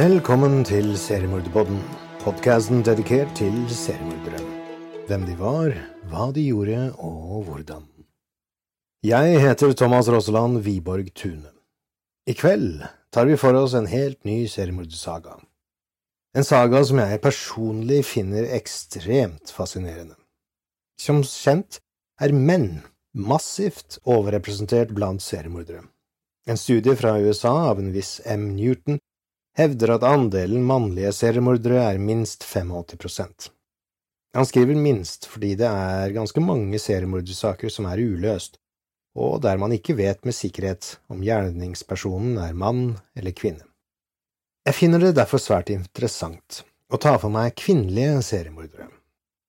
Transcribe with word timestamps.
Velkommen 0.00 0.62
til 0.64 0.94
Seriemorderpodden, 0.96 1.80
podkasten 2.22 2.78
dedikert 2.86 3.34
til 3.36 3.52
seriemordere. 3.68 4.38
Hvem 5.10 5.26
de 5.28 5.34
var, 5.36 5.74
hva 6.08 6.28
de 6.32 6.44
gjorde 6.46 6.86
og 7.04 7.42
hvordan. 7.44 7.82
Jeg 9.04 9.40
heter 9.42 9.74
Thomas 9.76 10.08
Rosseland 10.08 10.62
Wiborg 10.64 11.10
Tune. 11.14 11.50
I 12.24 12.32
kveld 12.32 12.86
tar 13.12 13.28
vi 13.28 13.36
for 13.36 13.58
oss 13.60 13.74
en 13.76 13.90
helt 13.92 14.24
ny 14.24 14.46
seriemordersaga. 14.48 15.36
En 16.32 16.48
saga 16.48 16.80
som 16.86 17.02
jeg 17.02 17.20
personlig 17.20 18.00
finner 18.08 18.48
ekstremt 18.56 19.52
fascinerende. 19.52 20.16
Som 20.96 21.20
kjent 21.28 21.82
er 22.22 22.32
menn 22.32 22.70
massivt 23.12 24.00
overrepresentert 24.06 24.96
blant 24.96 25.20
seriemordere. 25.20 25.84
En 26.48 26.56
studie 26.56 26.96
fra 26.96 27.18
USA 27.20 27.52
av 27.74 27.84
en 27.84 27.92
viss 27.92 28.16
M. 28.24 28.54
Newton 28.56 29.02
hevder 29.58 29.96
at 29.96 30.06
andelen 30.06 30.64
mannlige 30.66 31.12
seriemordere 31.12 31.82
er 31.92 31.98
minst 31.98 32.44
85% 32.46 33.50
Han 34.34 34.46
skriver 34.46 34.78
minst 34.78 35.26
fordi 35.26 35.54
det 35.58 35.66
er 35.66 36.14
ganske 36.14 36.40
mange 36.40 36.78
seriemordersaker 36.78 37.68
som 37.68 37.88
er 37.90 37.98
uløst, 37.98 38.60
og 39.18 39.40
der 39.42 39.58
man 39.58 39.74
ikke 39.74 39.96
vet 39.98 40.24
med 40.24 40.36
sikkerhet 40.36 40.98
om 41.10 41.24
gjerningspersonen 41.26 42.38
er 42.38 42.54
mann 42.54 42.94
eller 43.18 43.34
kvinne. 43.34 43.66
Jeg 44.66 44.76
finner 44.76 45.02
det 45.02 45.16
derfor 45.18 45.42
svært 45.42 45.72
interessant 45.74 46.62
å 46.92 46.98
ta 47.00 47.16
for 47.18 47.32
meg 47.32 47.56
kvinnelige 47.58 48.20
seriemordere. 48.22 48.86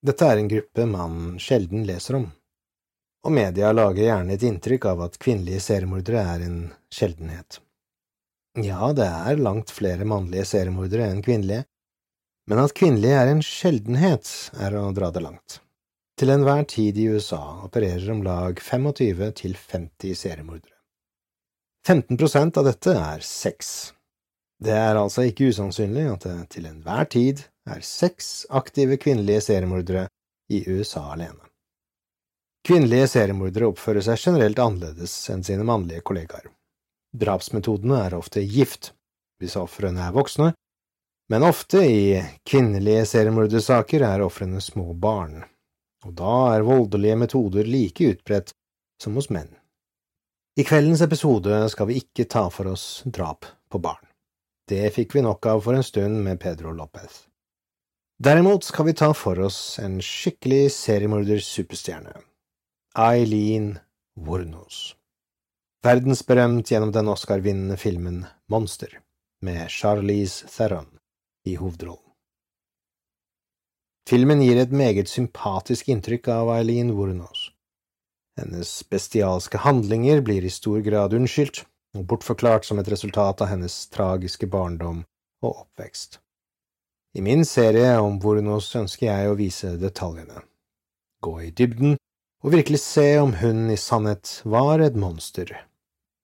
Dette 0.02 0.26
er 0.26 0.40
en 0.40 0.50
gruppe 0.50 0.86
man 0.90 1.36
sjelden 1.38 1.84
leser 1.86 2.18
om, 2.18 2.30
og 3.22 3.34
media 3.36 3.70
lager 3.70 4.02
gjerne 4.02 4.34
et 4.34 4.46
inntrykk 4.48 4.88
av 4.90 5.04
at 5.06 5.18
kvinnelige 5.22 5.62
seriemordere 5.62 6.24
er 6.34 6.46
en 6.48 6.56
sjeldenhet. 6.90 7.60
Ja, 8.60 8.92
det 8.92 9.06
er 9.06 9.38
langt 9.40 9.70
flere 9.72 10.04
mannlige 10.04 10.44
seriemordere 10.44 11.06
enn 11.08 11.22
kvinnelige, 11.24 11.64
men 12.50 12.60
at 12.60 12.74
kvinnelige 12.76 13.16
er 13.16 13.30
en 13.30 13.40
sjeldenhet, 13.46 14.28
er 14.60 14.76
å 14.76 14.90
dra 14.92 15.08
det 15.14 15.22
langt. 15.24 15.60
Til 16.20 16.34
enhver 16.34 16.66
tid 16.68 16.98
i 17.00 17.06
USA 17.08 17.40
opererer 17.64 18.10
om 18.12 18.20
lag 18.26 18.60
25 18.60 19.32
til 19.40 19.56
50 19.56 20.18
seriemordere. 20.20 20.76
15 21.88 22.20
prosent 22.20 22.60
av 22.60 22.68
dette 22.68 22.92
er 22.92 23.24
sex. 23.24 23.92
Det 24.62 24.76
er 24.76 25.00
altså 25.00 25.24
ikke 25.26 25.48
usannsynlig 25.50 26.04
at 26.12 26.28
det 26.28 26.36
til 26.52 26.68
enhver 26.68 27.08
tid 27.10 27.40
er 27.66 27.80
seks 27.82 28.44
aktive 28.52 29.00
kvinnelige 29.00 29.46
seriemordere 29.48 30.06
i 30.52 30.60
USA 30.68 31.08
alene. 31.16 31.40
Kvinnelige 32.62 33.08
seriemordere 33.16 33.72
oppfører 33.72 34.04
seg 34.06 34.20
generelt 34.20 34.60
annerledes 34.62 35.16
enn 35.32 35.42
sine 35.42 35.64
mannlige 35.66 36.04
kollegaer. 36.06 36.52
Drapsmetodene 37.12 37.98
er 38.06 38.14
ofte 38.16 38.40
gift, 38.48 38.92
hvis 39.40 39.56
ofrene 39.60 40.06
er 40.06 40.14
voksne, 40.16 40.52
men 41.32 41.44
ofte 41.44 41.82
i 41.84 42.20
kvinnelige 42.48 43.04
seriemordersaker 43.08 44.04
er 44.06 44.24
ofrene 44.24 44.60
små 44.64 44.94
barn, 44.96 45.42
og 46.06 46.14
da 46.18 46.36
er 46.54 46.64
voldelige 46.66 47.18
metoder 47.20 47.68
like 47.68 48.08
utbredt 48.14 48.54
som 49.02 49.18
hos 49.20 49.28
menn. 49.32 49.50
I 50.56 50.64
kveldens 50.68 51.04
episode 51.04 51.62
skal 51.72 51.88
vi 51.88 52.00
ikke 52.02 52.28
ta 52.28 52.46
for 52.52 52.72
oss 52.72 53.02
drap 53.04 53.48
på 53.72 53.80
barn. 53.80 54.04
Det 54.68 54.84
fikk 54.94 55.16
vi 55.16 55.24
nok 55.24 55.46
av 55.48 55.62
for 55.64 55.76
en 55.76 55.84
stund 55.84 56.20
med 56.24 56.40
Pedro 56.40 56.72
Lopez. 56.76 57.26
Derimot 58.22 58.64
skal 58.64 58.88
vi 58.88 58.96
ta 58.96 59.10
for 59.16 59.40
oss 59.48 59.78
en 59.82 59.98
skikkelig 60.04 60.70
seriemordersuperstjerne, 60.76 62.14
Eileen 62.96 63.72
Wuornos 64.16 64.92
verdensberømt 65.82 66.70
gjennom 66.70 66.92
den 66.94 67.08
Oscar-vinnende 67.10 67.76
filmen 67.76 68.22
Monster, 68.46 69.00
med 69.42 69.66
Charlize 69.70 70.46
Theron 70.46 70.86
i 71.44 71.56
hovedrollen. 71.58 71.98
Filmen 74.08 74.42
gir 74.42 74.60
et 74.62 74.70
meget 74.74 75.10
sympatisk 75.10 75.88
inntrykk 75.90 76.28
av 76.30 76.50
Eileen 76.54 76.92
Wuornos. 76.94 77.48
Hennes 78.38 78.70
bestialske 78.90 79.58
handlinger 79.62 80.22
blir 80.22 80.46
i 80.46 80.50
stor 80.50 80.78
grad 80.86 81.14
unnskyldt 81.18 81.64
og 81.98 82.06
bortforklart 82.10 82.66
som 82.66 82.78
et 82.78 82.90
resultat 82.90 83.42
av 83.42 83.50
hennes 83.50 83.74
tragiske 83.90 84.46
barndom 84.46 85.02
og 85.42 85.64
oppvekst. 85.64 86.20
I 87.18 87.26
min 87.26 87.44
serie 87.44 87.98
om 87.98 88.20
Wuornos 88.22 88.70
ønsker 88.78 89.10
jeg 89.10 89.28
å 89.30 89.36
vise 89.38 89.74
detaljene, 89.82 90.46
gå 91.26 91.34
i 91.42 91.50
dybden 91.50 91.98
og 92.42 92.54
virkelig 92.54 92.80
se 92.86 93.08
om 93.18 93.34
hun 93.42 93.66
i 93.70 93.78
sannhet 93.78 94.38
var 94.46 94.78
et 94.78 94.94
monster 94.98 95.52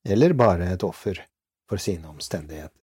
eller 0.08 0.32
bare 0.32 0.72
et 0.72 0.84
offer 0.86 1.20
for 1.69 1.76
sine 1.76 2.08
omstendigheter. 2.08 2.78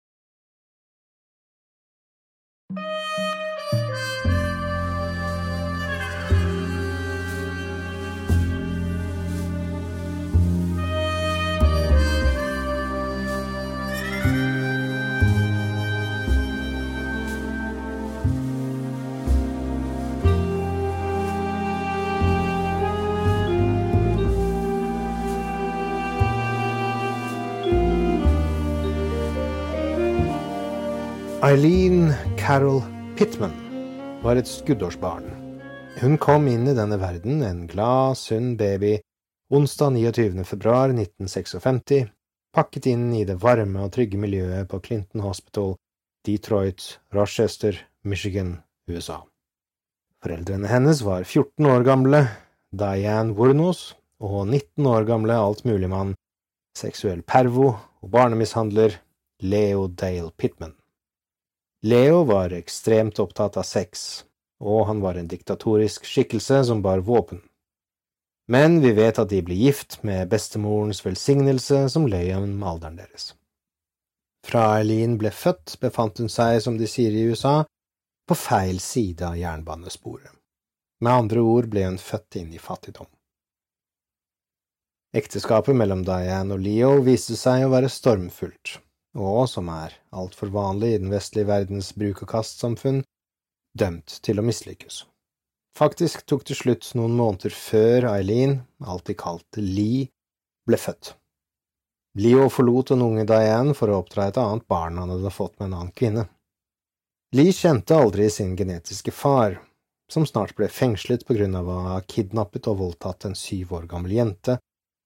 Eileen 31.51 32.13
Carol 32.37 32.79
Pittman 33.17 33.51
var 34.23 34.37
et 34.39 34.47
skuddårsbarn. 34.47 35.25
Hun 35.99 36.13
kom 36.21 36.45
inn 36.47 36.63
i 36.63 36.75
denne 36.77 36.95
verden, 37.01 37.41
en 37.43 37.65
glad, 37.67 38.15
sunn 38.15 38.53
baby, 38.55 38.93
onsdag 39.51 39.97
29. 39.97 40.45
februar 40.47 40.93
1956, 40.93 42.07
pakket 42.55 42.87
inn 42.93 43.09
i 43.17 43.25
det 43.27 43.35
varme 43.43 43.83
og 43.83 43.91
trygge 43.97 44.21
miljøet 44.21 44.69
på 44.71 44.79
Clinton 44.85 45.25
Hospital, 45.25 45.75
Detroit, 46.23 46.87
Rochester, 47.11 47.75
Michigan, 48.07 48.61
USA. 48.87 49.19
Foreldrene 50.23 50.71
hennes 50.71 51.03
var 51.03 51.27
14 51.27 51.67
år 51.67 51.83
gamle, 51.83 52.25
Diane 52.71 53.35
Wuornos, 53.35 53.89
og 54.23 54.45
19 54.45 54.87
år 54.87 55.09
gamle 55.09 55.43
altmuligmann, 55.49 56.15
seksuell 56.79 57.25
pervo 57.27 57.73
og 57.75 58.13
barnemishandler, 58.15 59.01
Leo 59.43 59.89
Dale 59.89 60.31
Pittman. 60.37 60.77
Leo 61.83 62.23
var 62.23 62.53
ekstremt 62.53 63.19
opptatt 63.19 63.55
av 63.57 63.65
sex, 63.65 64.25
og 64.61 64.85
han 64.85 64.99
var 65.01 65.17
en 65.17 65.29
diktatorisk 65.29 66.05
skikkelse 66.05 66.59
som 66.67 66.83
bar 66.85 67.01
våpen. 67.01 67.41
Men 68.51 68.81
vi 68.83 68.91
vet 68.93 69.17
at 69.17 69.31
de 69.31 69.39
ble 69.41 69.55
gift 69.57 69.97
med 70.05 70.29
bestemorens 70.29 71.01
velsignelse 71.05 71.87
som 71.89 72.05
løy 72.05 72.33
om 72.35 72.61
alderen 72.61 72.99
deres. 72.99 73.31
Fra 74.45 74.67
Eileen 74.77 75.17
ble 75.21 75.31
født, 75.33 75.79
befant 75.81 76.21
hun 76.21 76.29
seg, 76.29 76.59
som 76.61 76.77
de 76.77 76.89
sier 76.89 77.17
i 77.17 77.25
USA, 77.29 77.63
på 78.29 78.37
feil 78.37 78.77
side 78.81 79.25
av 79.25 79.39
jernbanesporet. 79.39 80.33
Med 81.01 81.11
andre 81.13 81.41
ord 81.41 81.69
ble 81.73 81.87
hun 81.87 81.97
født 81.97 82.37
inn 82.43 82.53
i 82.53 82.61
fattigdom. 82.61 83.09
Ekteskapet 85.17 85.75
mellom 85.75 86.05
Diane 86.05 86.55
og 86.55 86.61
Leo 86.61 86.93
viste 87.03 87.35
seg 87.35 87.65
å 87.65 87.73
være 87.73 87.89
stormfullt, 87.89 88.77
og 89.17 89.47
som 89.49 89.69
er 89.73 89.95
altfor 90.15 90.51
vanlig 90.53 90.93
i 90.95 90.99
den 91.03 91.11
vestlige 91.11 91.49
verdens 91.49 91.91
bruk-og-kast-samfunn, 91.97 93.01
dømt 93.77 94.19
til 94.23 94.39
å 94.39 94.45
mislykkes. 94.45 95.05
Faktisk 95.77 96.25
tok 96.27 96.43
det 96.47 96.57
slutt 96.59 96.89
noen 96.99 97.15
måneder 97.15 97.53
før 97.55 98.09
Eileen, 98.11 98.61
alltid 98.83 99.17
kalt 99.19 99.59
Lee, 99.59 100.09
ble 100.67 100.79
født. 100.79 101.15
Leo 102.19 102.49
forlot 102.51 102.91
den 102.91 103.03
unge 103.05 103.23
Diane 103.27 103.73
for 103.77 103.87
å 103.87 104.01
oppdra 104.01 104.27
et 104.27 104.39
annet 104.39 104.67
barn 104.67 104.99
han 104.99 105.13
hadde 105.13 105.31
fått 105.31 105.55
med 105.59 105.69
en 105.69 105.77
annen 105.79 105.93
kvinne. 105.95 106.25
Lee 107.31 107.55
kjente 107.55 107.95
aldri 107.95 108.27
sin 108.29 108.57
genetiske 108.59 109.13
far, 109.15 109.61
som 110.11 110.25
snart 110.27 110.51
ble 110.57 110.67
fengslet 110.67 111.23
på 111.23 111.37
grunn 111.37 111.55
av 111.55 111.69
å 111.71 111.77
ha 111.85 112.01
kidnappet 112.03 112.67
og 112.67 112.81
voldtatt 112.81 113.29
en 113.29 113.37
syv 113.39 113.71
år 113.77 113.87
gammel 113.93 114.17
jente 114.17 114.57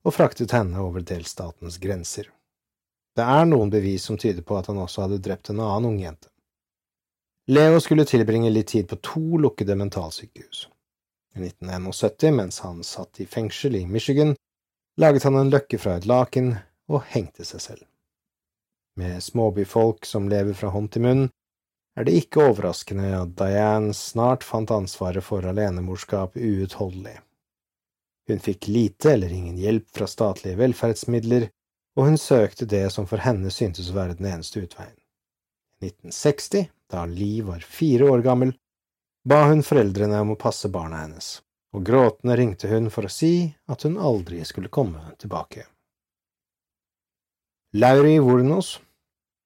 og 0.05 0.15
fraktet 0.17 0.53
henne 0.57 0.81
over 0.81 1.05
delstatens 1.05 1.77
grenser. 1.81 2.31
Det 3.15 3.23
er 3.23 3.45
noen 3.47 3.71
bevis 3.71 4.03
som 4.09 4.17
tyder 4.19 4.43
på 4.43 4.57
at 4.59 4.67
han 4.67 4.79
også 4.81 5.05
hadde 5.05 5.21
drept 5.23 5.49
en 5.49 5.61
annen 5.63 5.93
ung 5.93 5.99
jente. 6.03 6.27
Leo 7.47 7.79
skulle 7.79 8.07
tilbringe 8.09 8.49
litt 8.49 8.71
tid 8.73 8.89
på 8.89 8.97
to 9.05 9.39
lukkede 9.39 9.75
mentalsykehus. 9.77 10.65
I 11.35 11.43
1971, 11.45 12.31
mens 12.35 12.59
han 12.65 12.83
satt 12.83 13.21
i 13.21 13.27
fengsel 13.29 13.75
i 13.75 13.85
Michigan, 13.85 14.33
laget 14.97 15.27
han 15.27 15.37
en 15.37 15.51
løkke 15.53 15.79
fra 15.79 15.97
et 15.99 16.07
laken 16.09 16.55
og 16.89 17.05
hengte 17.11 17.45
seg 17.45 17.61
selv. 17.61 17.83
Med 18.95 19.23
småbyfolk 19.23 20.07
som 20.07 20.29
lever 20.31 20.55
fra 20.55 20.71
hånd 20.71 20.93
til 20.95 21.05
munn, 21.05 21.25
er 21.95 22.07
det 22.07 22.15
ikke 22.19 22.43
overraskende 22.49 23.11
at 23.15 23.35
Diane 23.39 23.93
snart 23.95 24.43
fant 24.43 24.71
ansvaret 24.71 25.23
for 25.23 25.45
alenemorskap 25.47 26.35
uutholdelig. 26.35 27.19
Hun 28.27 28.41
fikk 28.41 28.67
lite 28.71 29.13
eller 29.13 29.31
ingen 29.31 29.59
hjelp 29.59 29.85
fra 29.95 30.07
statlige 30.09 30.57
velferdsmidler, 30.59 31.49
og 31.95 32.09
hun 32.09 32.17
søkte 32.19 32.67
det 32.67 32.89
som 32.93 33.07
for 33.07 33.23
henne 33.23 33.51
syntes 33.53 33.89
å 33.89 33.95
være 33.95 34.17
den 34.19 34.27
eneste 34.33 34.63
utveien. 34.63 34.97
I 35.81 35.91
1960, 35.91 36.69
da 36.91 37.05
Lee 37.09 37.43
var 37.43 37.63
fire 37.63 38.09
år 38.11 38.23
gammel, 38.25 38.53
ba 39.27 39.45
hun 39.49 39.63
foreldrene 39.65 40.19
om 40.23 40.33
å 40.35 40.39
passe 40.39 40.69
barna 40.71 41.03
hennes, 41.03 41.39
og 41.75 41.85
gråtende 41.87 42.35
ringte 42.39 42.69
hun 42.71 42.91
for 42.93 43.07
å 43.07 43.11
si 43.11 43.47
at 43.71 43.87
hun 43.87 43.97
aldri 43.97 44.43
skulle 44.47 44.71
komme 44.71 45.15
tilbake. 45.19 45.65
Lauri 47.75 48.19
Wurnos, 48.23 48.77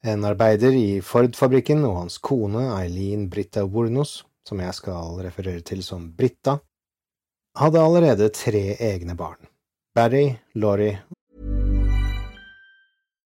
en 0.05 0.25
arbeider 0.25 0.75
i 0.77 1.01
Ford-fabrikken, 1.01 1.81
og 1.87 1.95
hans 2.03 2.19
kone 2.21 2.67
Eileen 2.75 3.27
Britta 3.29 3.65
Wurnos, 3.65 4.23
som 4.45 4.61
jeg 4.61 4.75
skal 4.77 5.17
referere 5.25 5.63
til 5.65 5.81
som 5.85 6.05
Britta, 6.17 6.59
hadde 7.57 7.81
allerede 7.81 8.29
tre 8.33 8.77
egne 8.77 9.15
barn, 9.17 9.41
Barry, 9.97 10.37
Laurie 10.53 10.99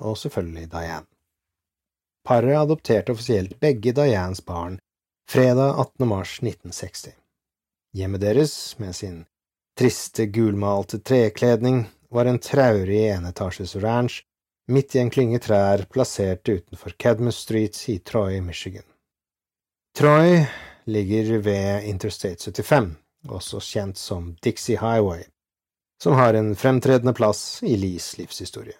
Og 0.00 0.18
selvfølgelig 0.18 0.70
Diane. 0.70 1.06
Paret 2.26 2.58
adopterte 2.58 3.12
offisielt 3.12 3.60
begge 3.60 3.92
Dianes 3.92 4.40
barn 4.40 4.78
fredag 5.30 5.80
18. 5.80 6.08
mars 6.08 6.38
1960. 6.42 7.08
Hjemmet 7.94 8.20
deres, 8.20 8.78
med 8.78 8.94
sin 8.94 9.24
triste, 9.78 10.26
gulmalte 10.26 10.98
trekledning, 10.98 11.86
var 12.10 12.26
en 12.26 12.38
traurig 12.38 13.06
enetasjes 13.08 13.76
ranch 13.76 14.22
midt 14.68 14.94
i 14.94 14.98
en 14.98 15.10
klynge 15.10 15.38
trær 15.38 15.86
plassert 15.90 16.48
utenfor 16.48 16.90
Cadmus 16.98 17.36
Street 17.36 17.88
i 17.88 17.98
Troy, 17.98 18.40
Michigan. 18.40 18.84
Troy 19.96 20.44
ligger 20.84 21.38
ved 21.38 21.84
Interstate 21.84 22.52
75, 22.52 22.96
også 23.28 23.60
kjent 23.60 23.98
som 23.98 24.34
Dixie 24.42 24.78
Highway, 24.78 25.24
som 26.02 26.18
har 26.18 26.34
en 26.34 26.54
fremtredende 26.56 27.14
plass 27.14 27.62
i 27.62 27.76
Lees 27.76 28.18
livshistorie. 28.18 28.76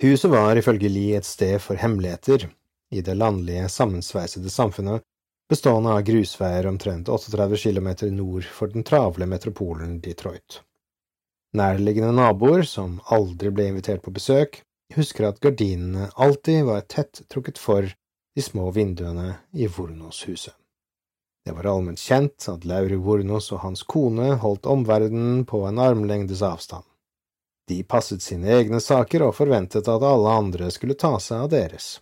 Huset 0.00 0.30
var 0.30 0.56
ifølge 0.56 0.88
li 0.88 1.10
et 1.12 1.28
sted 1.28 1.58
for 1.60 1.76
hemmeligheter 1.76 2.46
i 2.90 3.02
det 3.04 3.14
landlige, 3.20 3.68
sammensveisede 3.68 4.50
samfunnet 4.50 5.04
bestående 5.50 5.92
av 5.92 6.04
grusveier 6.06 6.68
omtrent 6.70 7.08
38 7.10 7.58
km 7.58 7.88
nord 8.14 8.46
for 8.48 8.72
den 8.72 8.86
travle 8.86 9.26
metropolen 9.26 9.98
Detroit. 10.00 10.62
Nærliggende 11.52 12.14
naboer, 12.14 12.62
som 12.62 13.00
aldri 13.10 13.50
ble 13.50 13.66
invitert 13.72 14.04
på 14.04 14.14
besøk, 14.14 14.60
husker 14.94 15.26
at 15.28 15.40
gardinene 15.42 16.08
alltid 16.14 16.64
var 16.68 16.86
tett 16.86 17.24
trukket 17.28 17.58
for 17.58 17.84
de 17.90 18.42
små 18.42 18.70
vinduene 18.70 19.34
i 19.52 19.66
Vornos-huset. 19.66 20.54
Det 21.44 21.52
var 21.56 21.66
allment 21.66 21.98
kjent 21.98 22.46
at 22.52 22.64
Lauri 22.68 22.96
Vornos 23.00 23.50
og 23.52 23.64
hans 23.64 23.82
kone 23.82 24.36
holdt 24.42 24.68
omverdenen 24.70 25.44
på 25.48 25.64
en 25.66 25.80
armlengdes 25.82 26.44
avstand. 26.46 26.84
De 27.70 27.82
passet 27.86 28.22
sine 28.22 28.50
egne 28.50 28.80
saker 28.82 29.22
og 29.28 29.36
forventet 29.36 29.86
at 29.86 30.02
alle 30.02 30.30
andre 30.42 30.72
skulle 30.74 30.98
ta 30.98 31.12
seg 31.22 31.44
av 31.44 31.52
deres. 31.52 32.00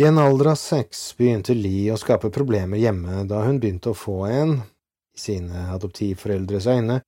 I 0.00 0.06
en 0.08 0.16
alder 0.16 0.54
av 0.54 0.56
seks 0.56 1.00
begynte 1.18 1.52
Lee 1.52 1.92
å 1.92 1.98
skape 2.00 2.30
problemer 2.32 2.80
hjemme 2.80 3.26
da 3.28 3.42
hun 3.44 3.58
begynte 3.60 3.92
å 3.92 3.98
få 3.98 4.22
en, 4.30 4.54
i 5.12 5.20
sine 5.20 5.66
adoptivforeldres 5.74 6.70
øyne, 6.72 7.02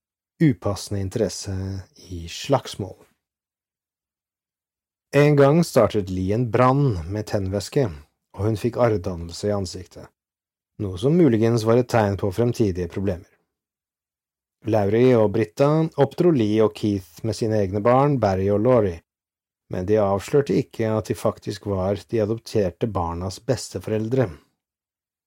upassende 0.44 1.00
interesse 1.00 1.54
i 2.12 2.26
slagsmål. 2.28 2.98
En 5.16 5.40
gang 5.40 5.62
startet 5.64 6.12
Lee 6.12 6.36
en 6.36 6.50
brann 6.52 6.98
med 7.08 7.30
tennvæske, 7.32 7.86
og 8.36 8.44
hun 8.44 8.60
fikk 8.60 8.76
arrdannelse 8.76 9.48
i 9.48 9.56
ansiktet, 9.56 10.10
noe 10.84 11.00
som 11.00 11.16
muligens 11.16 11.64
var 11.64 11.80
et 11.80 11.88
tegn 11.88 12.20
på 12.20 12.28
fremtidige 12.34 12.92
problemer. 12.92 13.30
Laurie 14.64 15.12
og 15.18 15.34
Britta 15.34 15.68
oppdro 16.00 16.30
Lee 16.32 16.62
og 16.64 16.72
Keith 16.76 17.20
med 17.26 17.36
sine 17.36 17.58
egne 17.60 17.82
barn, 17.84 18.16
Barry 18.20 18.46
og 18.48 18.62
Laurie, 18.64 19.02
men 19.68 19.84
de 19.88 19.98
avslørte 20.00 20.56
ikke 20.56 20.88
at 20.88 21.10
de 21.10 21.16
faktisk 21.18 21.66
var 21.68 22.00
de 22.08 22.22
adopterte 22.22 22.88
barnas 22.88 23.40
besteforeldre. 23.44 24.30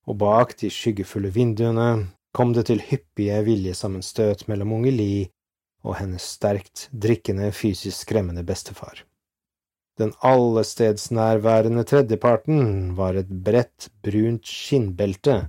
Og 0.07 0.18
bak 0.18 0.56
de 0.57 0.72
skyggefulle 0.74 1.30
vinduene 1.36 2.07
kom 2.34 2.54
det 2.56 2.68
til 2.69 2.81
hyppige 2.89 3.38
viljesammenstøt 3.45 4.48
mellom 4.50 4.74
unge 4.80 4.95
Lee 4.95 5.28
og 5.86 6.00
hennes 6.00 6.25
sterkt 6.38 6.88
drikkende, 6.92 7.51
fysisk 7.54 8.07
skremmende 8.07 8.44
bestefar. 8.48 9.04
Den 9.98 10.13
allestedsnærværende 10.25 11.86
tredjeparten 11.89 12.95
var 12.98 13.18
et 13.18 13.30
bredt, 13.30 13.89
brunt 14.01 14.50
skinnbelte 14.50 15.44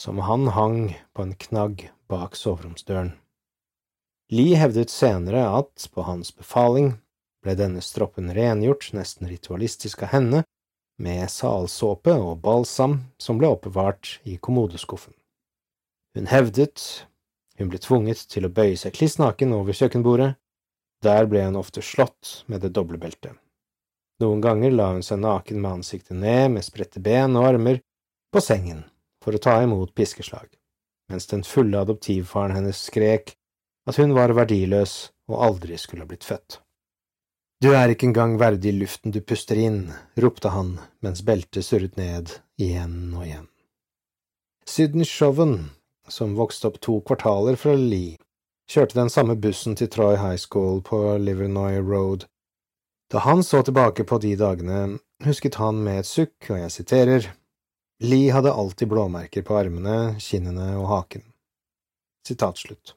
som 0.00 0.18
han 0.24 0.48
hang 0.52 0.80
på 1.16 1.24
en 1.24 1.36
knagg 1.46 1.88
bak 2.08 2.36
soveromsdøren. 2.36 3.14
Lee 4.32 4.56
hevdet 4.58 4.90
senere 4.90 5.44
at, 5.54 5.88
på 5.94 6.02
hans 6.02 6.32
befaling, 6.34 6.96
ble 7.44 7.54
denne 7.54 7.82
stroppen 7.84 8.32
rengjort 8.34 8.88
nesten 8.96 9.28
ritualistisk 9.30 10.02
av 10.02 10.10
henne, 10.16 10.42
med 10.98 11.28
salsåpe 11.30 12.14
og 12.16 12.40
balsam 12.42 13.02
som 13.22 13.38
ble 13.38 13.52
oppbevart 13.52 14.16
i 14.24 14.38
kommodeskuffen. 14.42 15.14
Hun 16.16 16.26
hevdet 16.32 17.06
hun 17.56 17.70
ble 17.72 17.80
tvunget 17.80 18.26
til 18.32 18.48
å 18.48 18.52
bøye 18.52 18.76
seg 18.80 18.96
kliss 18.96 19.16
naken 19.20 19.54
over 19.56 19.76
kjøkkenbordet, 19.76 20.34
der 21.04 21.28
ble 21.30 21.44
hun 21.46 21.56
ofte 21.60 21.84
slått 21.84 22.42
med 22.50 22.64
det 22.64 22.72
doble 22.76 22.98
beltet. 23.00 23.36
Noen 24.20 24.42
ganger 24.44 24.72
la 24.72 24.90
hun 24.94 25.04
seg 25.04 25.20
naken 25.20 25.60
med 25.60 25.78
ansiktet 25.80 26.16
ned, 26.16 26.50
med 26.56 26.64
spredte 26.64 27.00
ben 27.04 27.36
og 27.36 27.48
armer, 27.52 27.80
på 28.32 28.42
sengen 28.42 28.84
for 29.24 29.36
å 29.36 29.40
ta 29.40 29.58
imot 29.64 29.94
piskeslag, 29.96 30.48
mens 31.12 31.28
den 31.30 31.44
fulle 31.44 31.84
adoptivfaren 31.84 32.56
hennes 32.56 32.80
skrek 32.88 33.36
at 33.86 33.98
hun 34.00 34.14
var 34.16 34.34
verdiløs 34.34 34.94
og 35.30 35.42
aldri 35.48 35.78
skulle 35.78 36.04
ha 36.04 36.10
blitt 36.10 36.26
født. 36.26 36.60
Du 37.62 37.70
er 37.72 37.88
ikke 37.88 38.10
engang 38.10 38.36
verdig 38.36 38.74
luften 38.76 39.14
du 39.14 39.22
puster 39.24 39.56
inn, 39.56 39.88
ropte 40.20 40.52
han 40.52 40.74
mens 41.04 41.22
beltet 41.24 41.64
surret 41.64 41.96
ned 41.96 42.34
igjen 42.60 43.14
og 43.16 43.24
igjen. 43.24 43.46
Sydney 44.66 45.08
Shoven, 45.08 45.70
som 46.08 46.34
vokste 46.36 46.68
opp 46.68 46.80
to 46.84 46.98
kvartaler 47.06 47.56
fra 47.56 47.72
Lee, 47.78 48.18
kjørte 48.68 48.98
den 48.98 49.10
samme 49.12 49.38
bussen 49.40 49.78
til 49.78 49.88
Troy 49.88 50.18
High 50.18 50.40
School 50.42 50.82
på 50.84 51.00
Livernoy 51.22 51.78
Road. 51.80 52.26
Da 53.08 53.22
han 53.24 53.44
så 53.46 53.62
tilbake 53.62 54.04
på 54.04 54.18
de 54.18 54.34
dagene, 54.36 54.98
husket 55.24 55.56
han 55.62 55.80
med 55.86 56.02
et 56.02 56.10
sukk, 56.10 56.36
og 56.50 56.58
jeg 56.58 56.74
siterer, 56.74 57.30
Lee 58.04 58.34
hadde 58.34 58.52
alltid 58.52 58.90
blåmerker 58.90 59.46
på 59.46 59.56
armene, 59.56 60.18
kinnene 60.20 60.74
og 60.76 60.90
haken. 60.90 61.24
Sitat 62.26 62.58
slutt. 62.60 62.96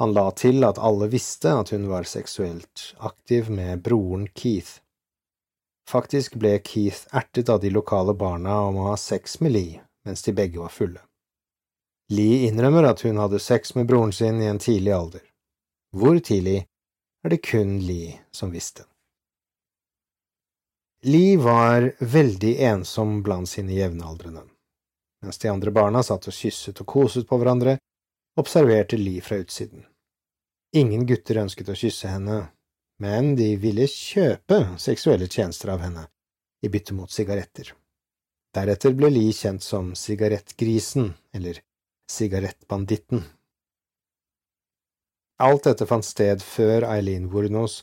Han 0.00 0.14
la 0.16 0.30
til 0.32 0.64
at 0.64 0.78
alle 0.80 1.10
visste 1.12 1.50
at 1.52 1.74
hun 1.74 1.82
var 1.90 2.06
seksuelt 2.08 2.94
aktiv 3.04 3.50
med 3.52 3.82
broren 3.84 4.24
Keith. 4.32 4.80
Faktisk 5.90 6.38
ble 6.40 6.54
Keith 6.64 7.04
ertet 7.12 7.52
av 7.52 7.60
de 7.60 7.68
lokale 7.68 8.14
barna 8.16 8.62
om 8.70 8.78
å 8.80 8.86
ha 8.88 8.96
sex 8.96 9.42
med 9.44 9.52
Lee 9.52 9.82
mens 10.08 10.22
de 10.24 10.32
begge 10.32 10.56
var 10.56 10.72
fulle. 10.72 11.02
Lee 12.16 12.46
innrømmer 12.48 12.88
at 12.88 13.04
hun 13.04 13.20
hadde 13.20 13.42
sex 13.44 13.74
med 13.76 13.90
broren 13.90 14.14
sin 14.16 14.40
i 14.40 14.48
en 14.48 14.58
tidlig 14.58 14.94
alder. 14.96 15.26
Hvor 15.92 16.16
tidlig, 16.16 16.64
er 17.20 17.34
det 17.34 17.42
kun 17.44 17.76
Lee 17.84 18.16
som 18.32 18.56
visste. 18.56 18.86
Lee 21.04 21.36
var 21.36 21.90
veldig 22.00 22.54
ensom 22.72 23.20
blant 23.22 23.52
sine 23.52 23.76
jevnaldrende. 23.76 24.46
Mens 25.20 25.38
de 25.38 25.52
andre 25.52 25.70
barna 25.70 26.00
satt 26.02 26.32
og 26.32 26.40
kysset 26.40 26.80
og 26.80 26.88
koset 26.88 27.28
på 27.28 27.36
hverandre, 27.36 27.76
observerte 28.40 28.98
Lee 28.98 29.20
fra 29.20 29.38
utsiden. 29.42 29.84
Ingen 30.76 31.06
gutter 31.06 31.40
ønsket 31.42 31.70
å 31.72 31.76
kysse 31.78 32.10
henne, 32.10 32.40
men 33.02 33.34
de 33.36 33.54
ville 33.58 33.88
kjøpe 33.90 34.60
seksuelle 34.78 35.28
tjenester 35.30 35.72
av 35.74 35.82
henne, 35.84 36.06
i 36.62 36.68
bytte 36.68 36.94
mot 36.94 37.10
sigaretter. 37.10 37.72
Deretter 38.54 38.94
ble 38.98 39.10
Lee 39.14 39.34
kjent 39.34 39.64
som 39.64 39.92
sigarettgrisen, 39.98 41.12
eller 41.34 41.60
sigarettbanditten. 42.10 43.24
Alt 45.40 45.64
dette 45.64 45.86
fant 45.88 46.04
sted 46.04 46.42
før 46.44 46.84
Eileen 46.90 47.30
Wurnos, 47.32 47.80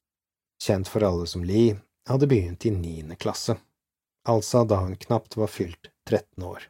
kjent 0.62 0.90
for 0.92 1.06
alle 1.08 1.26
som 1.28 1.46
Lee, 1.48 1.78
hadde 2.08 2.30
begynt 2.30 2.68
i 2.68 2.72
niende 2.72 3.18
klasse, 3.20 3.58
altså 4.30 4.64
da 4.68 4.84
hun 4.84 4.96
knapt 5.08 5.40
var 5.40 5.50
fylt 5.52 5.90
13 6.10 6.44
år. 6.46 6.68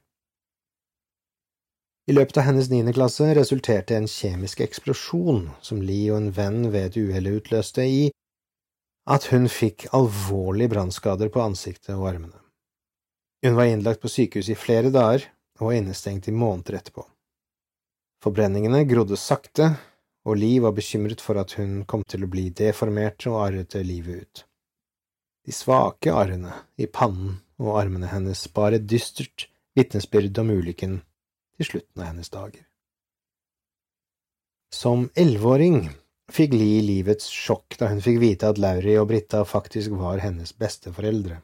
I 2.07 2.13
løpet 2.15 2.37
av 2.39 2.45
hennes 2.47 2.69
niende 2.71 2.93
klasse 2.95 3.25
resulterte 3.35 3.97
en 3.97 4.07
kjemisk 4.07 4.61
eksplosjon 4.63 5.49
som 5.59 5.81
Lee 5.83 6.07
og 6.13 6.21
en 6.21 6.29
venn 6.31 6.69
ved 6.71 6.85
et 6.87 6.99
uhell 7.01 7.27
utløste, 7.33 7.83
i 7.83 8.05
at 9.11 9.27
hun 9.33 9.49
fikk 9.51 9.89
alvorlige 9.95 10.71
brannskader 10.71 11.27
på 11.31 11.41
ansiktet 11.43 11.91
og 11.97 12.07
armene. 12.13 12.39
Hun 13.43 13.57
var 13.59 13.67
innlagt 13.67 14.01
på 14.03 14.11
sykehus 14.11 14.47
i 14.51 14.55
flere 14.55 14.91
dager 14.91 15.27
og 15.59 15.67
var 15.67 15.79
innestengt 15.81 16.29
i 16.31 16.35
måneder 16.35 16.79
etterpå. 16.79 17.03
Forbrenningene 18.23 18.85
grodde 18.87 19.19
sakte, 19.19 19.73
og 20.27 20.39
Lee 20.39 20.63
var 20.63 20.75
bekymret 20.75 21.21
for 21.23 21.39
at 21.39 21.57
hun 21.59 21.83
kom 21.87 22.07
til 22.07 22.23
å 22.23 22.31
bli 22.31 22.47
deformert 22.55 23.27
og 23.27 23.41
arrete 23.45 23.83
livet 23.83 24.23
ut. 24.23 24.45
De 25.47 25.55
svake 25.55 26.11
arrene 26.11 26.55
i 26.79 26.87
pannen 26.87 27.37
og 27.59 27.77
armene 27.79 28.09
hennes 28.11 28.47
bar 28.55 28.75
et 28.75 28.87
dystert 28.87 29.49
vitnesbyrd 29.77 30.39
om 30.43 30.55
ulykken 30.55 30.97
til 31.57 31.71
slutten 31.71 32.01
av 32.01 32.11
hennes 32.11 32.29
dager. 32.33 32.63
Som 34.73 35.07
elleveåring 35.15 35.87
fikk 36.31 36.53
Lee 36.53 36.83
livets 36.83 37.29
sjokk 37.31 37.77
da 37.79 37.89
hun 37.91 38.03
fikk 38.03 38.19
vite 38.21 38.51
at 38.51 38.59
Lauri 38.61 38.97
og 38.99 39.07
Britta 39.11 39.43
faktisk 39.47 39.95
var 39.95 40.19
hennes 40.23 40.53
besteforeldre. 40.59 41.39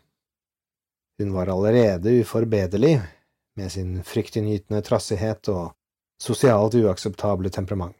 Hun 1.21 1.33
var 1.33 1.51
allerede 1.53 2.19
uforbederlig, 2.19 2.97
med 3.55 3.69
sin 3.71 3.99
fryktinngytende 4.01 4.81
trassighet 4.81 5.45
og 5.53 5.75
sosialt 6.21 6.73
uakseptable 6.73 7.51
temperament, 7.53 7.97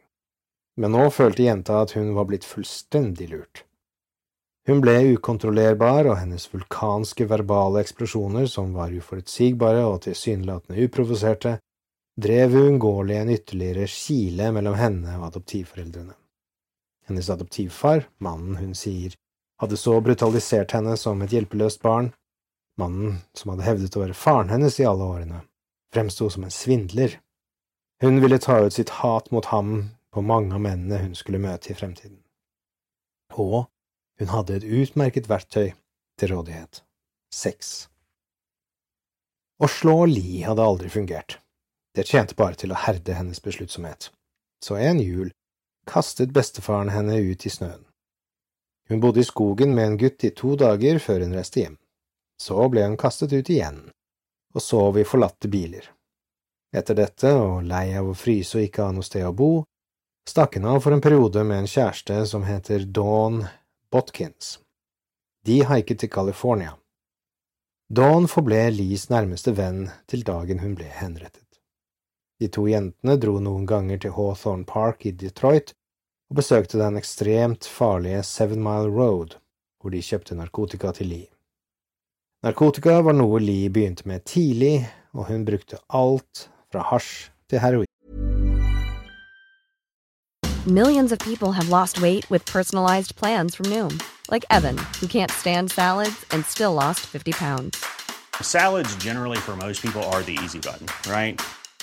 men 0.76 0.90
nå 0.90 1.04
følte 1.14 1.46
jenta 1.46 1.84
at 1.84 1.94
hun 1.94 2.10
var 2.16 2.26
blitt 2.26 2.46
fullstendig 2.48 3.28
lurt. 3.30 3.62
Hun 4.66 4.80
ble 4.80 4.96
ukontrollerbar, 5.12 6.08
og 6.08 6.18
hennes 6.18 6.46
vulkanske 6.48 7.26
verbale 7.28 7.82
eksplosjoner, 7.84 8.48
som 8.48 8.72
var 8.74 8.94
uforutsigbare 8.96 9.84
og 9.84 10.00
tilsynelatende 10.06 10.86
uprovoserte, 10.88 11.58
drev 12.16 12.54
uunngåelig 12.54 13.16
en 13.16 13.30
ytterligere 13.30 13.86
kile 13.90 14.52
mellom 14.52 14.74
henne 14.78 15.16
og 15.18 15.28
adoptivforeldrene. 15.32 16.14
Hennes 17.08 17.30
adoptivfar, 17.30 18.06
mannen 18.18 18.56
hun 18.56 18.74
sier 18.78 19.16
hadde 19.60 19.76
så 19.76 19.98
brutalisert 20.00 20.72
henne 20.74 20.96
som 20.98 21.22
et 21.22 21.34
hjelpeløst 21.34 21.82
barn, 21.82 22.12
mannen 22.80 23.20
som 23.36 23.52
hadde 23.52 23.66
hevdet 23.66 23.96
å 23.96 24.02
være 24.02 24.18
faren 24.18 24.50
hennes 24.50 24.78
i 24.80 24.86
alle 24.88 25.06
årene, 25.06 25.42
fremsto 25.94 26.30
som 26.30 26.46
en 26.46 26.54
svindler. 26.54 27.18
Hun 28.02 28.20
ville 28.22 28.40
ta 28.42 28.58
ut 28.64 28.74
sitt 28.74 28.90
hat 29.00 29.30
mot 29.30 29.46
ham 29.52 29.76
på 30.14 30.22
mange 30.22 30.54
av 30.54 30.64
mennene 30.64 31.02
hun 31.02 31.14
skulle 31.18 31.42
møte 31.42 31.72
i 31.72 31.78
fremtiden. 31.78 32.18
Og 33.34 33.66
hun 34.20 34.30
hadde 34.30 34.58
et 34.58 34.66
utmerket 34.66 35.30
verktøy 35.30 35.72
til 36.18 36.34
rådighet– 36.34 36.82
sex. 37.44 37.88
Å 39.62 39.70
slå 39.70 40.04
Li 40.10 40.42
hadde 40.46 40.62
aldri 40.62 40.90
fungert. 40.90 41.38
Det 41.94 42.06
tjente 42.10 42.34
bare 42.34 42.58
til 42.58 42.74
å 42.74 42.80
herde 42.86 43.14
hennes 43.14 43.42
besluttsomhet. 43.42 44.10
Så 44.64 44.76
en 44.76 44.98
jul 44.98 45.30
kastet 45.86 46.32
bestefaren 46.34 46.90
henne 46.90 47.20
ut 47.20 47.46
i 47.46 47.52
snøen. 47.52 47.84
Hun 48.88 49.00
bodde 49.00 49.22
i 49.22 49.26
skogen 49.26 49.74
med 49.74 49.86
en 49.86 49.98
gutt 50.00 50.24
i 50.24 50.32
to 50.36 50.56
dager 50.60 50.98
før 51.00 51.24
hun 51.24 51.36
reiste 51.36 51.62
hjem. 51.62 51.76
Så 52.40 52.66
ble 52.68 52.84
hun 52.84 52.98
kastet 53.00 53.32
ut 53.32 53.48
igjen, 53.48 53.78
og 54.54 54.62
sov 54.62 54.98
i 54.98 55.06
forlatte 55.06 55.48
biler. 55.48 55.86
Etter 56.74 56.98
dette, 56.98 57.30
og 57.38 57.62
lei 57.68 57.94
av 57.96 58.10
å 58.10 58.16
fryse 58.18 58.58
og 58.58 58.66
ikke 58.66 58.88
ha 58.88 58.94
noe 58.96 59.06
sted 59.06 59.24
å 59.24 59.32
bo, 59.36 59.52
stakk 60.28 60.58
hun 60.58 60.66
av 60.72 60.80
for 60.82 60.96
en 60.96 61.04
periode 61.04 61.44
med 61.46 61.62
en 61.62 61.70
kjæreste 61.70 62.24
som 62.26 62.44
heter 62.48 62.88
Dawn 62.90 63.44
Botkins. 63.94 64.58
De 65.46 65.62
haiket 65.68 66.02
til 66.02 66.10
California. 66.10 66.74
Dawn 67.94 68.26
forble 68.26 68.64
Lees 68.74 69.06
nærmeste 69.12 69.54
venn 69.54 69.86
til 70.10 70.26
dagen 70.26 70.64
hun 70.64 70.74
ble 70.74 70.90
henrettet. 70.90 71.43
De 72.44 72.48
to 72.52 72.66
jentene 72.68 73.14
dro 73.16 73.38
noen 73.40 73.62
ganger 73.64 74.02
til 74.02 74.12
Hawthorne 74.12 74.66
Park 74.68 75.06
i 75.08 75.14
Detroit 75.16 75.70
og 76.28 76.36
besøkte 76.42 76.76
den 76.76 76.98
ekstremt 77.00 77.64
farlige 77.64 78.20
Seven 78.28 78.60
Mile 78.60 78.90
Road, 78.92 79.38
hvor 79.80 79.94
de 79.94 80.02
kjøpte 80.04 80.36
narkotika 80.36 80.92
til 80.92 81.08
Lee. 81.08 81.30
Narkotika 82.44 82.98
var 83.06 83.16
noe 83.16 83.40
Lee 83.40 83.70
begynte 83.72 84.04
med 84.04 84.26
tidlig, 84.28 84.84
og 85.16 85.30
hun 85.30 85.46
brukte 85.48 85.80
alt 85.88 86.50
fra 86.68 86.84
hasj 86.90 87.30
til 87.48 87.64
heroin. 87.64 87.88
Millions 90.66 91.12
of 91.12 91.18
people 91.20 91.52
have 91.52 91.70
lost 91.70 92.02
weight 92.02 92.28
with 92.30 92.44
personalized 92.44 93.16
plans 93.16 93.56
from 93.56 93.70
Noom, 93.72 94.00
like 94.30 94.44
Evan, 94.50 94.76
who 95.00 95.06
can't 95.06 95.32
stand 95.32 95.70
salads 95.70 96.26
and 96.30 96.44
still 96.44 96.74
lost 96.74 97.00
50 97.00 97.32
pounds. 97.32 97.84
Salads, 98.42 98.94
generally, 98.96 99.38
for 99.38 99.56
most 99.56 99.80
people, 99.80 100.02
are 100.12 100.22
the 100.22 100.36
easy 100.44 100.58
button, 100.58 100.88
right? 101.08 101.40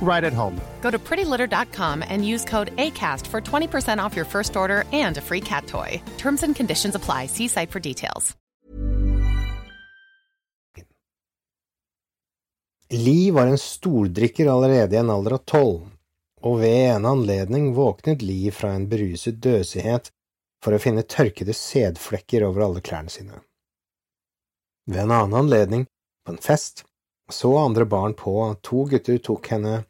right 0.00 0.24
at 0.24 0.32
home. 0.32 0.60
Go 0.80 0.90
to 0.90 0.98
prettylitter.com 0.98 2.02
and 2.08 2.26
use 2.26 2.44
code 2.44 2.74
ACAST 2.76 3.26
for 3.26 3.40
20% 3.40 4.02
off 4.02 4.16
your 4.16 4.24
first 4.24 4.56
order 4.56 4.84
and 4.92 5.18
a 5.18 5.20
free 5.20 5.40
cat 5.40 5.66
toy. 5.66 6.00
Terms 6.16 6.42
and 6.42 6.56
conditions 6.56 6.94
apply. 6.94 7.26
See 7.26 7.48
site 7.48 7.70
for 7.70 7.80
details. 7.80 8.36
Lee 12.90 13.30
var 13.30 13.46
en 13.46 13.58
stordrikker 13.58 14.46
allerede 14.46 14.96
i 14.96 14.98
en 14.98 15.10
alder 15.10 15.34
av 15.36 15.42
tolv, 15.44 15.90
og 16.40 16.60
ved 16.62 16.94
en 16.94 17.04
anledning 17.04 17.74
våknet 17.76 18.22
Lee 18.22 18.52
fra 18.52 18.70
en 18.72 18.86
beruset 18.88 19.36
døsighet 19.44 20.08
for 20.64 20.72
å 20.72 20.80
finne 20.80 21.04
tørkede 21.04 21.52
sædflekker 21.52 22.46
over 22.48 22.64
alle 22.64 22.80
klærne 22.80 23.12
sine. 23.12 23.42
Ved 24.88 25.02
en 25.04 25.12
annen 25.12 25.36
anledning, 25.36 25.84
på 26.24 26.32
en 26.32 26.40
fest, 26.40 26.86
så 27.32 27.52
andre 27.58 27.84
barn 27.84 28.14
på 28.16 28.34
at 28.46 28.62
to 28.66 28.84
gutter 28.88 29.18
tok 29.22 29.50
henne 29.52 29.82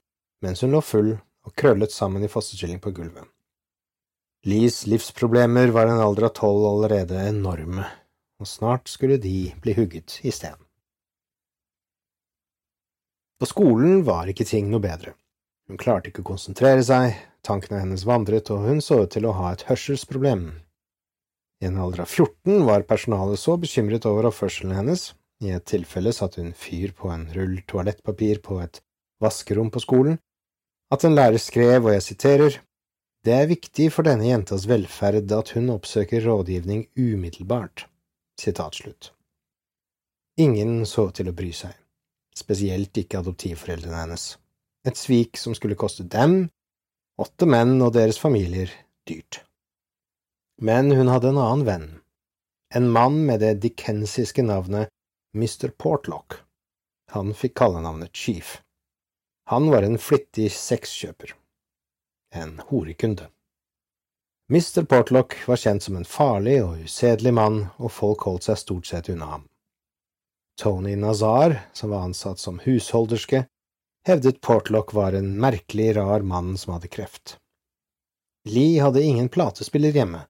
mens 0.44 0.62
hun 0.62 0.74
lå 0.74 0.82
full 0.84 1.12
og 1.16 1.54
krøllet 1.58 1.94
sammen 1.94 2.24
i 2.24 2.30
fosterstilling 2.30 2.80
på 2.82 2.92
gulvet. 2.94 3.24
Lees 4.46 4.84
livsproblemer 4.86 5.72
var 5.74 5.88
i 5.88 5.94
en 5.94 6.02
alder 6.02 6.28
av 6.28 6.34
tolv 6.38 6.66
allerede 6.68 7.18
enorme, 7.26 7.86
og 8.38 8.46
snart 8.46 8.86
skulle 8.90 9.18
de 9.18 9.50
bli 9.62 9.74
hugget 9.74 10.20
i 10.22 10.30
sten. 10.34 10.58
På 13.38 13.46
skolen 13.46 14.04
var 14.06 14.30
ikke 14.30 14.46
ting 14.46 14.70
noe 14.70 14.82
bedre. 14.82 15.14
Hun 15.68 15.78
klarte 15.78 16.10
ikke 16.10 16.22
å 16.24 16.30
konsentrere 16.30 16.82
seg, 16.86 17.18
tankene 17.46 17.82
hennes 17.82 18.06
vandret, 18.08 18.50
og 18.54 18.64
hun 18.66 18.80
så 18.82 19.02
ut 19.04 19.12
til 19.14 19.26
å 19.28 19.34
ha 19.36 19.52
et 19.52 19.66
hørselsproblem. 19.68 20.48
I 21.62 21.68
en 21.68 21.78
alder 21.82 22.04
av 22.06 22.10
14 22.14 22.64
var 22.66 22.86
personalet 22.86 23.42
så 23.42 23.56
bekymret 23.58 24.06
over 24.06 24.30
oppførselen 24.30 24.74
hennes, 24.78 25.10
i 25.44 25.52
et 25.54 25.66
tilfelle 25.70 26.12
satt 26.14 26.38
hun 26.40 26.52
fyr 26.56 26.92
på 26.96 27.10
en 27.12 27.26
rull 27.34 27.60
toalettpapir 27.70 28.40
på 28.44 28.58
et 28.62 28.80
vaskerom 29.22 29.70
på 29.74 29.82
skolen, 29.82 30.18
at 30.92 31.04
en 31.04 31.14
lærer 31.14 31.40
skrev, 31.42 31.84
og 31.84 31.92
jeg 31.92 32.02
siterer, 32.02 32.58
Det 33.24 33.34
er 33.34 33.50
viktig 33.50 33.90
for 33.92 34.06
denne 34.06 34.28
jentas 34.28 34.68
velferd 34.70 35.32
at 35.34 35.50
hun 35.56 35.70
oppsøker 35.74 36.22
rådgivning 36.24 36.86
umiddelbart. 36.96 37.88
Sitat 38.40 38.74
slutt. 38.78 39.12
Ingen 40.38 40.86
så 40.86 41.10
til 41.10 41.28
å 41.28 41.34
bry 41.34 41.50
seg, 41.50 41.74
spesielt 42.30 42.94
ikke 42.96 43.18
adoptivforeldrene 43.18 44.04
hennes, 44.04 44.38
et 44.86 44.96
svik 44.96 45.36
som 45.36 45.56
skulle 45.58 45.74
koste 45.74 46.06
dem, 46.06 46.46
åtte 47.18 47.44
menn 47.50 47.82
og 47.82 47.96
deres 47.98 48.20
familier, 48.22 48.70
dyrt. 49.02 49.42
Men 50.62 50.94
hun 50.94 51.10
hadde 51.10 51.32
en 51.32 51.42
annen 51.42 51.66
venn, 51.66 51.88
en 52.70 52.88
mann 52.94 53.18
med 53.26 53.42
det 53.42 53.58
dickensiske 53.64 54.46
navnet 54.46 54.94
Mr. 55.38 55.68
Portlock. 55.68 56.34
Han 57.10 57.34
fikk 57.34 57.54
kallenavnet 57.54 58.16
Chief. 58.16 58.62
Han 59.46 59.70
var 59.70 59.82
en 59.82 59.98
flittig 59.98 60.50
sexkjøper. 60.52 61.34
En 62.34 62.58
horekunde. 62.68 63.28
Mr. 64.50 64.82
Portlock 64.84 65.36
var 65.46 65.56
kjent 65.56 65.82
som 65.82 65.96
en 65.96 66.08
farlig 66.08 66.56
og 66.64 66.82
usedelig 66.82 67.34
mann, 67.38 67.60
og 67.78 67.92
folk 67.94 68.26
holdt 68.26 68.48
seg 68.48 68.58
stort 68.60 68.90
sett 68.90 69.10
unna 69.12 69.30
ham. 69.36 69.44
Tony 70.58 70.96
Nazar, 70.96 71.54
som 71.72 71.94
var 71.94 72.08
ansatt 72.08 72.42
som 72.42 72.58
husholderske, 72.64 73.44
hevdet 74.08 74.40
Portlock 74.40 74.92
var 74.96 75.14
en 75.14 75.36
merkelig 75.40 75.94
rar 75.96 76.26
mann 76.26 76.56
som 76.58 76.74
hadde 76.74 76.90
kreft. 76.90 77.36
Lee 78.48 78.82
hadde 78.82 79.04
ingen 79.04 79.28
platespiller 79.28 79.94
hjemme, 79.94 80.24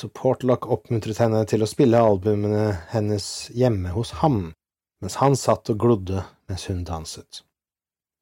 så 0.00 0.08
Portlock 0.08 0.66
oppmuntret 0.72 1.18
henne 1.20 1.42
til 1.48 1.60
å 1.60 1.68
spille 1.68 2.00
albumene 2.00 2.70
hennes 2.94 3.24
hjemme 3.52 3.92
hos 3.92 4.14
ham, 4.22 4.52
mens 5.04 5.18
han 5.20 5.36
satt 5.36 5.68
og 5.72 5.80
glodde 5.82 6.24
mens 6.48 6.64
hun 6.70 6.84
danset. 6.88 7.42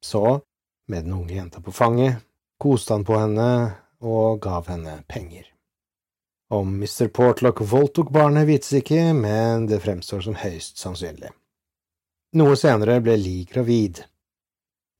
Så, 0.03 0.41
med 0.91 1.07
den 1.07 1.15
unge 1.15 1.37
jenta 1.37 1.63
på 1.63 1.71
fanget, 1.75 2.19
koste 2.59 2.97
han 2.97 3.07
på 3.07 3.15
henne 3.19 3.47
og 4.03 4.41
gav 4.43 4.67
henne 4.71 4.99
penger. 5.07 5.47
Om 6.51 6.79
Mr. 6.81 7.07
Portlock 7.13 7.61
voldtok 7.61 8.11
barnet, 8.11 8.47
vites 8.49 8.73
ikke, 8.73 9.13
men 9.13 9.67
det 9.69 9.83
fremstår 9.83 10.23
som 10.25 10.39
høyst 10.39 10.81
sannsynlig. 10.81 11.29
Noe 12.39 12.55
senere 12.59 12.99
ble 13.05 13.15
Lee 13.17 13.47
gravid. 13.49 14.01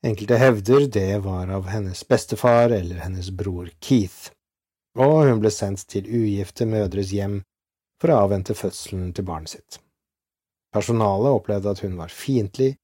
Enkelte 0.05 0.37
hevder 0.39 0.85
det 0.87 1.23
var 1.25 1.49
av 1.51 1.67
hennes 1.73 2.05
bestefar 2.07 2.71
eller 2.71 3.01
hennes 3.03 3.31
bror 3.35 3.67
Keith, 3.83 4.29
og 4.99 5.29
hun 5.29 5.39
ble 5.39 5.51
sendt 5.53 5.85
til 5.91 6.07
ugifte 6.07 6.67
mødres 6.67 7.13
hjem 7.15 7.39
for 8.01 8.11
å 8.11 8.21
avvente 8.25 8.55
fødselen 8.55 9.13
til 9.15 9.27
barnet 9.27 9.55
sitt. 9.55 9.79
Personalet 10.75 11.39
opplevde 11.39 11.73
at 11.73 11.81
hun 11.85 11.97
var 11.97 12.13
fiendtlig, 12.13 12.75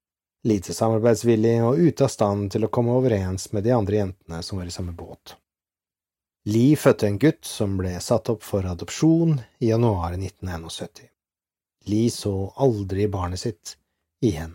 lite 0.45 0.73
samarbeidsvillig 0.73 1.55
og 1.65 1.79
ute 1.81 2.05
av 2.05 2.13
stand 2.13 2.51
til 2.53 2.65
å 2.65 2.71
komme 2.73 2.95
overens 2.97 3.49
med 3.53 3.65
de 3.65 3.73
andre 3.75 4.01
jentene 4.01 4.41
som 4.45 4.59
var 4.59 4.69
i 4.69 4.73
samme 4.73 4.93
båt. 4.97 5.35
Lee 6.45 6.77
fødte 6.77 7.07
en 7.09 7.17
gutt 7.21 7.45
som 7.49 7.73
ble 7.79 7.95
satt 8.05 8.29
opp 8.29 8.43
for 8.45 8.65
adopsjon 8.69 9.39
i 9.65 9.71
januar 9.71 10.13
1971. 10.13 11.09
Lee 11.89 12.11
så 12.13 12.51
aldri 12.61 13.07
barnet 13.09 13.41
sitt 13.41 13.75
igjen. 14.25 14.53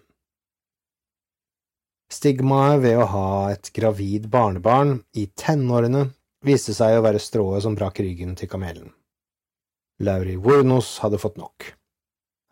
Stigmaet 2.11 2.81
ved 2.83 2.99
å 2.99 3.09
ha 3.11 3.27
et 3.53 3.71
gravid 3.75 4.27
barnebarn 4.31 4.97
i 5.19 5.29
tenårene 5.39 6.09
viste 6.47 6.75
seg 6.77 6.97
å 6.97 7.05
være 7.05 7.21
strået 7.23 7.65
som 7.65 7.77
brakk 7.77 8.01
ryggen 8.05 8.37
til 8.39 8.51
kamelen. 8.51 8.93
Lauri 10.01 10.39
Wurnos 10.41 10.99
hadde 11.05 11.21
fått 11.21 11.37
nok. 11.37 11.75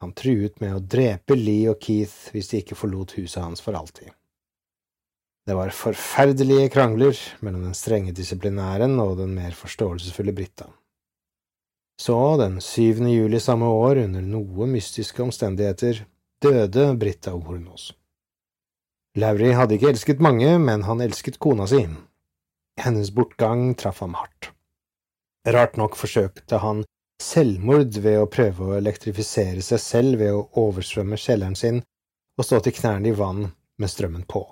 Han 0.03 0.13
truet 0.15 0.61
med 0.63 0.77
å 0.77 0.83
drepe 0.85 1.35
Lee 1.35 1.71
og 1.73 1.81
Keith 1.83 2.31
hvis 2.35 2.53
de 2.53 2.61
ikke 2.63 2.77
forlot 2.79 3.17
huset 3.19 3.43
hans 3.43 3.65
for 3.65 3.75
alltid. 3.79 4.13
Det 5.49 5.57
var 5.57 5.73
forferdelige 5.73 6.69
krangler 6.75 7.17
mellom 7.41 7.65
den 7.65 7.77
strenge 7.77 8.13
disiplinæren 8.13 8.99
og 9.01 9.17
den 9.23 9.33
mer 9.35 9.57
forståelsesfulle 9.57 10.35
Britta. 10.37 10.69
Så, 11.99 12.37
den 12.39 12.61
7. 12.61 13.09
juli 13.11 13.41
samme 13.41 13.67
år, 13.75 14.05
under 14.05 14.23
noe 14.23 14.69
mystiske 14.71 15.23
omstendigheter, 15.25 16.05
døde 16.45 16.93
Britta 17.01 17.33
Hornås. 17.33 17.89
Lauri 19.19 19.51
hadde 19.57 19.75
ikke 19.75 19.89
elsket 19.91 20.21
mange, 20.23 20.53
men 20.63 20.85
han 20.87 21.01
elsket 21.03 21.41
kona 21.43 21.67
si. 21.67 21.81
Hennes 22.79 23.11
bortgang 23.11 23.75
traff 23.75 24.01
ham 24.01 24.15
hardt. 24.15 24.53
Rart 25.49 25.77
nok 25.81 25.97
forsøkte 25.99 26.61
han 26.63 26.85
selvmord 27.23 27.97
ved 28.05 28.21
å 28.21 28.29
prøve 28.31 28.69
å 28.69 28.77
elektrifisere 28.79 29.63
seg 29.65 29.83
selv 29.83 30.23
ved 30.23 30.37
å 30.37 30.47
oversvømme 30.63 31.19
kjelleren 31.19 31.59
sin 31.59 31.81
og 32.39 32.47
stå 32.47 32.61
til 32.63 32.77
knærne 32.79 33.11
i 33.11 33.17
vann 33.19 33.49
med 33.79 33.91
strømmen 33.91 34.27
på. 34.31 34.45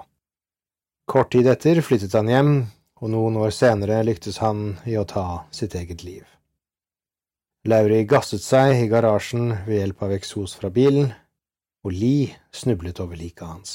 Kort 1.07 1.31
tid 1.35 1.47
etter 1.47 1.79
flyttet 1.87 2.17
han 2.19 2.31
hjem, 2.31 2.55
og 2.99 3.13
noen 3.13 3.37
år 3.39 3.53
senere 3.55 4.01
lyktes 4.09 4.41
han 4.43 4.73
i 4.89 4.97
å 4.99 5.05
ta 5.07 5.45
sitt 5.55 5.77
eget 5.79 6.03
liv. 6.03 6.25
Lauri 7.67 8.03
gasset 8.09 8.43
seg 8.43 8.81
i 8.81 8.89
garasjen 8.91 9.53
ved 9.67 9.81
hjelp 9.81 10.03
av 10.07 10.15
eksos 10.17 10.55
fra 10.59 10.71
bilen, 10.71 11.13
og 11.87 11.95
Lee 11.95 12.35
snublet 12.55 12.99
over 13.03 13.19
liket 13.19 13.47
hans. 13.47 13.73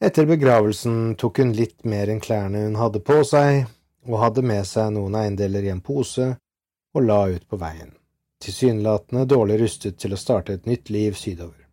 Etter 0.00 0.24
begravelsen 0.26 1.14
tok 1.20 1.38
hun 1.38 1.50
litt 1.52 1.84
mer 1.84 2.08
enn 2.08 2.22
klærne 2.24 2.62
hun 2.64 2.78
hadde 2.80 3.02
på 3.04 3.18
seg, 3.28 3.66
og 4.08 4.22
hadde 4.22 4.44
med 4.48 4.64
seg 4.64 4.94
noen 4.94 5.16
eiendeler 5.20 5.66
i 5.66 5.72
en 5.74 5.82
pose 5.84 6.30
og 6.96 7.02
la 7.04 7.18
ut 7.28 7.44
på 7.44 7.58
veien, 7.60 7.90
tilsynelatende 8.40 9.26
dårlig 9.28 9.58
rustet 9.60 9.98
til 10.00 10.16
å 10.16 10.20
starte 10.20 10.56
et 10.56 10.64
nytt 10.70 10.88
liv 10.88 11.18
sydover. 11.20 11.66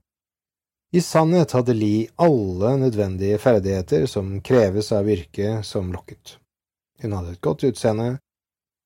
I 0.91 0.99
sannhet 1.03 1.55
hadde 1.55 1.75
Li 1.75 2.07
alle 2.23 2.73
nødvendige 2.79 3.39
ferdigheter 3.43 4.05
som 4.11 4.37
kreves 4.41 4.91
av 4.95 5.07
yrket 5.07 5.63
som 5.67 5.93
lokket. 5.95 6.35
Hun 6.99 7.15
hadde 7.15 7.35
et 7.35 7.43
godt 7.43 7.63
utseende, 7.67 8.17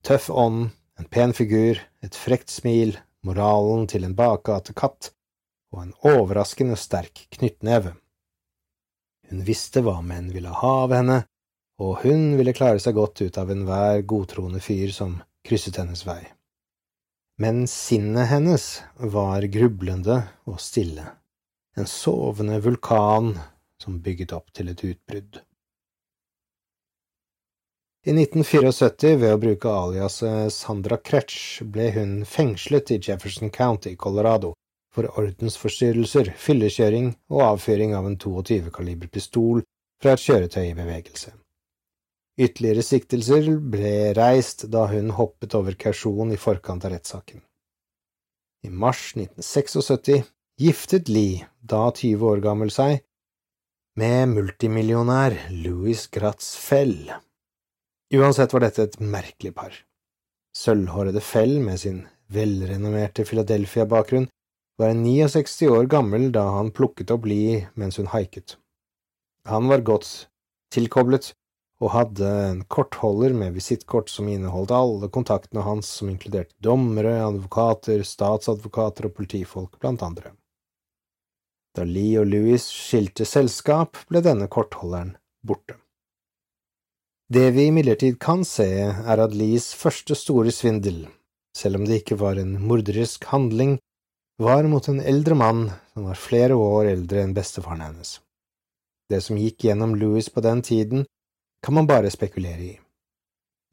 tøff 0.06 0.30
ånd, 0.30 0.70
en 1.02 1.10
pen 1.10 1.34
figur, 1.34 1.82
et 2.02 2.18
frekt 2.18 2.54
smil, 2.54 2.94
moralen 3.26 3.88
til 3.90 4.06
en 4.06 4.16
bakgate 4.18 4.74
katt 4.78 5.12
og 5.74 5.86
en 5.86 5.94
overraskende 6.06 6.78
sterk 6.78 7.26
knyttneve. 7.38 7.96
Hun 9.32 9.46
visste 9.48 9.80
hva 9.80 10.02
menn 10.04 10.28
ville 10.34 10.52
ha 10.52 10.72
av 10.84 10.92
henne, 10.92 11.22
og 11.80 12.02
hun 12.04 12.36
ville 12.36 12.52
klare 12.54 12.82
seg 12.84 12.98
godt 12.98 13.22
ut 13.24 13.38
av 13.40 13.52
enhver 13.54 14.04
godtroende 14.04 14.60
fyr 14.60 14.92
som 14.92 15.22
krysset 15.48 15.80
hennes 15.80 16.04
vei. 16.04 16.20
Men 17.40 17.64
sinnet 17.72 18.28
hennes 18.28 18.66
var 19.00 19.48
grublende 19.54 20.18
og 20.52 20.60
stille, 20.60 21.06
en 21.80 21.88
sovende 21.88 22.60
vulkan 22.62 23.38
som 23.82 24.02
bygget 24.04 24.36
opp 24.36 24.52
til 24.54 24.70
et 24.74 24.84
utbrudd. 24.86 25.40
I 28.02 28.12
1974, 28.18 29.16
ved 29.22 29.32
å 29.32 29.40
bruke 29.40 29.72
aliaset 29.72 30.52
Sandra 30.52 30.98
Kretsch, 31.00 31.62
ble 31.64 31.88
hun 31.96 32.14
fengslet 32.26 32.92
i 32.92 33.00
Jefferson 33.00 33.54
County, 33.54 33.96
Colorado, 33.96 34.56
for 34.92 35.08
ordensforstyrrelser, 35.20 36.34
fyllekjøring 36.38 37.14
og 37.32 37.44
avføring 37.54 37.96
av 37.96 38.08
en 38.10 38.18
22-kaliber 38.20 39.12
pistol 39.12 39.62
fra 40.02 40.16
et 40.16 40.24
kjøretøy 40.24 40.66
i 40.68 40.76
bevegelse. 40.78 41.32
Ytterligere 42.42 42.84
siktelser 42.86 43.48
ble 43.74 43.94
reist 44.18 44.66
da 44.74 44.88
hun 44.92 45.12
hoppet 45.16 45.56
over 45.58 45.78
kausjon 45.80 46.32
i 46.34 46.40
forkant 46.40 46.88
av 46.88 46.96
rettssaken. 46.96 47.44
I 48.66 48.70
mars 48.70 49.12
1976 49.16 50.28
giftet 50.62 51.10
Lee, 51.10 51.46
da 51.62 51.90
20 51.90 52.28
år 52.28 52.42
gammel, 52.44 52.72
seg 52.74 53.02
med 54.00 54.32
multimillionær 54.32 55.36
Louis 55.52 56.06
Gratz 56.14 56.54
Fell. 56.58 57.12
Uansett 58.16 58.54
var 58.54 58.66
dette 58.66 58.86
et 58.88 59.00
merkelig 59.00 59.54
par. 59.56 59.74
Sølvhårede 60.56 61.24
Fell 61.24 61.60
med 61.64 61.80
sin 61.80 62.04
velrenommerte 62.32 63.26
Philadelphia-bakgrunn 63.28 64.30
var 64.82 64.98
69 64.98 65.70
år 65.70 65.86
gammel 65.92 66.32
da 66.36 66.48
han 66.58 66.74
plukket 66.76 67.14
opp 67.14 67.28
Lee 67.30 67.68
mens 67.80 68.00
hun 68.02 68.10
haiket. 68.12 68.58
Han 69.50 69.70
var 69.72 69.86
godt 69.86 70.10
tilkoblet 70.74 71.32
og 71.82 71.94
hadde 71.96 72.28
en 72.46 72.62
kortholder 72.70 73.34
med 73.34 73.56
visittkort 73.58 74.10
som 74.14 74.30
inneholdt 74.30 74.74
alle 74.76 75.10
kontaktene 75.14 75.64
hans, 75.66 75.90
som 75.90 76.12
inkluderte 76.12 76.54
dommere, 76.62 77.16
advokater, 77.26 78.04
statsadvokater 78.06 79.10
og 79.10 79.16
politifolk, 79.18 79.80
blant 79.82 80.06
andre. 80.06 80.36
Da 81.74 81.86
Lee 81.88 82.20
og 82.22 82.28
Louis 82.30 82.68
skilte 82.70 83.26
selskap, 83.26 83.98
ble 84.12 84.22
denne 84.22 84.50
kortholderen 84.52 85.16
borte. 85.42 85.80
Det 87.32 87.48
vi 87.56 87.70
imidlertid 87.72 88.20
kan 88.22 88.44
se, 88.46 88.68
er 88.92 89.24
at 89.24 89.34
Lees 89.34 89.72
første 89.74 90.18
store 90.20 90.52
svindel, 90.54 91.06
selv 91.58 91.80
om 91.80 91.88
det 91.88 92.02
ikke 92.04 92.20
var 92.20 92.38
en 92.38 92.58
morderisk 92.62 93.26
handling, 93.32 93.78
var 94.42 94.64
mot 94.64 94.88
en 94.88 95.00
eldre 95.00 95.36
mann 95.36 95.72
som 95.94 96.08
var 96.10 96.18
flere 96.18 96.56
år 96.58 96.90
eldre 96.92 97.22
enn 97.22 97.34
bestefaren 97.38 97.84
hennes. 97.86 98.16
Det 99.10 99.20
som 99.22 99.38
gikk 99.38 99.68
gjennom 99.68 99.94
Louis 100.00 100.30
på 100.30 100.42
den 100.42 100.64
tiden, 100.66 101.06
kan 101.62 101.76
man 101.78 101.88
bare 101.88 102.10
spekulere 102.10 102.64
i. 102.66 102.74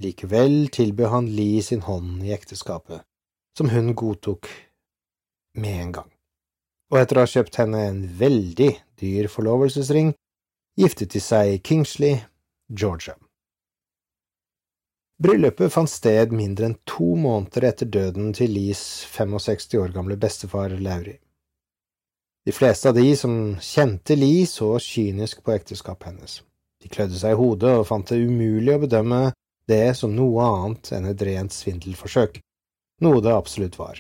Likevel 0.03 0.69
tilbød 0.75 1.09
han 1.09 1.31
Lee 1.35 1.63
sin 1.63 1.83
hånd 1.87 2.23
i 2.27 2.35
ekteskapet, 2.37 3.01
som 3.57 3.71
hun 3.73 3.95
godtok 3.97 4.51
med 5.59 5.81
en 5.83 5.93
gang, 5.93 6.11
og 6.93 7.01
etter 7.01 7.19
å 7.19 7.25
ha 7.25 7.31
kjøpt 7.33 7.59
henne 7.63 7.87
en 7.89 8.03
veldig 8.21 8.71
dyr 9.01 9.31
forlovelsesring, 9.33 10.13
giftet 10.79 11.17
de 11.17 11.23
seg 11.23 11.55
i 11.55 11.63
Kingsley, 11.65 12.21
Georgia. 12.69 13.17
Bryllupet 15.19 15.73
fant 15.75 15.91
sted 15.91 16.31
mindre 16.31 16.69
enn 16.69 16.77
to 16.87 17.17
måneder 17.19 17.73
etter 17.73 17.89
døden 17.91 18.29
til 18.39 18.53
Lees 18.55 18.83
65 19.11 19.75
år 19.81 19.91
gamle 19.97 20.15
bestefar 20.15 20.77
Lauri. 20.79 21.17
De 22.47 22.55
fleste 22.55 22.93
av 22.93 22.95
de 22.95 23.17
som 23.19 23.33
kjente 23.59 24.15
Lee, 24.15 24.47
så 24.47 24.77
kynisk 24.79 25.43
på 25.43 25.57
ekteskapet 25.57 26.13
hennes. 26.13 26.37
De 26.79 26.89
klødde 26.89 27.19
seg 27.19 27.35
i 27.35 27.41
hodet 27.41 27.75
og 27.81 27.89
fant 27.91 28.07
det 28.07 28.21
umulig 28.23 28.77
å 28.77 28.85
bedømme 28.85 29.19
det 29.69 29.97
som 29.99 30.15
noe 30.15 30.47
annet 30.47 30.93
enn 30.95 31.11
et 31.11 31.27
rent 31.27 31.57
svindelforsøk, 31.57 32.39
noe 33.03 33.25
det 33.27 33.35
absolutt 33.35 33.81
var. 33.83 33.99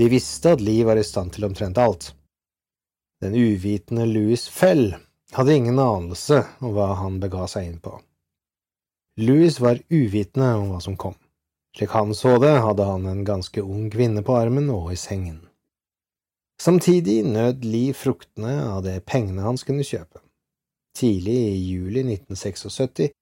De 0.00 0.08
visste 0.08 0.56
at 0.56 0.64
Lee 0.64 0.88
var 0.88 0.96
i 0.96 1.04
stand 1.04 1.36
til 1.36 1.50
omtrent 1.50 1.76
alt. 1.76 2.14
Den 3.20 3.36
uvitende 3.36 4.08
Louis 4.08 4.48
Fell 4.48 4.94
hadde 5.36 5.60
ingen 5.60 5.78
anelse 5.78 6.46
om 6.64 6.72
hva 6.72 6.94
han 7.04 7.20
bega 7.20 7.44
seg 7.44 7.68
inn 7.68 7.80
på. 7.84 8.00
Louis 9.16 9.60
var 9.60 9.78
uvitende 9.88 10.54
om 10.54 10.70
hva 10.70 10.80
som 10.84 10.96
kom. 10.96 11.14
Slik 11.76 11.90
han 11.90 12.14
så 12.14 12.38
det, 12.38 12.52
hadde 12.60 12.84
han 12.84 13.06
en 13.06 13.24
ganske 13.24 13.62
ung 13.62 13.90
kvinne 13.90 14.20
på 14.24 14.36
armen 14.36 14.68
og 14.72 14.90
i 14.92 14.96
sengen. 15.00 15.38
Samtidig 16.60 17.22
nød 17.24 17.64
Lee 17.64 17.92
fruktene 17.96 18.54
av 18.64 18.82
det 18.84 19.02
pengene 19.08 19.44
hans 19.44 19.64
kunne 19.64 19.84
kjøpe. 19.84 20.20
Tidlig 20.96 21.36
i 21.36 21.56
juli 21.68 22.04
1976 22.04 23.12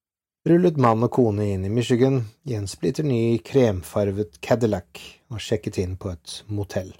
rullet 0.47 0.77
mann 0.77 1.03
og 1.03 1.11
kone 1.15 1.47
inn 1.53 1.65
i 1.67 1.71
Michigan 1.73 2.21
i 2.47 2.55
en 2.59 2.67
splitter 2.67 3.07
ny 3.07 3.39
kremfarvet 3.43 4.39
Cadillac 4.43 4.99
og 5.31 5.41
sjekket 5.43 5.79
inn 5.83 5.95
på 5.99 6.11
et 6.11 6.41
motell. 6.47 6.91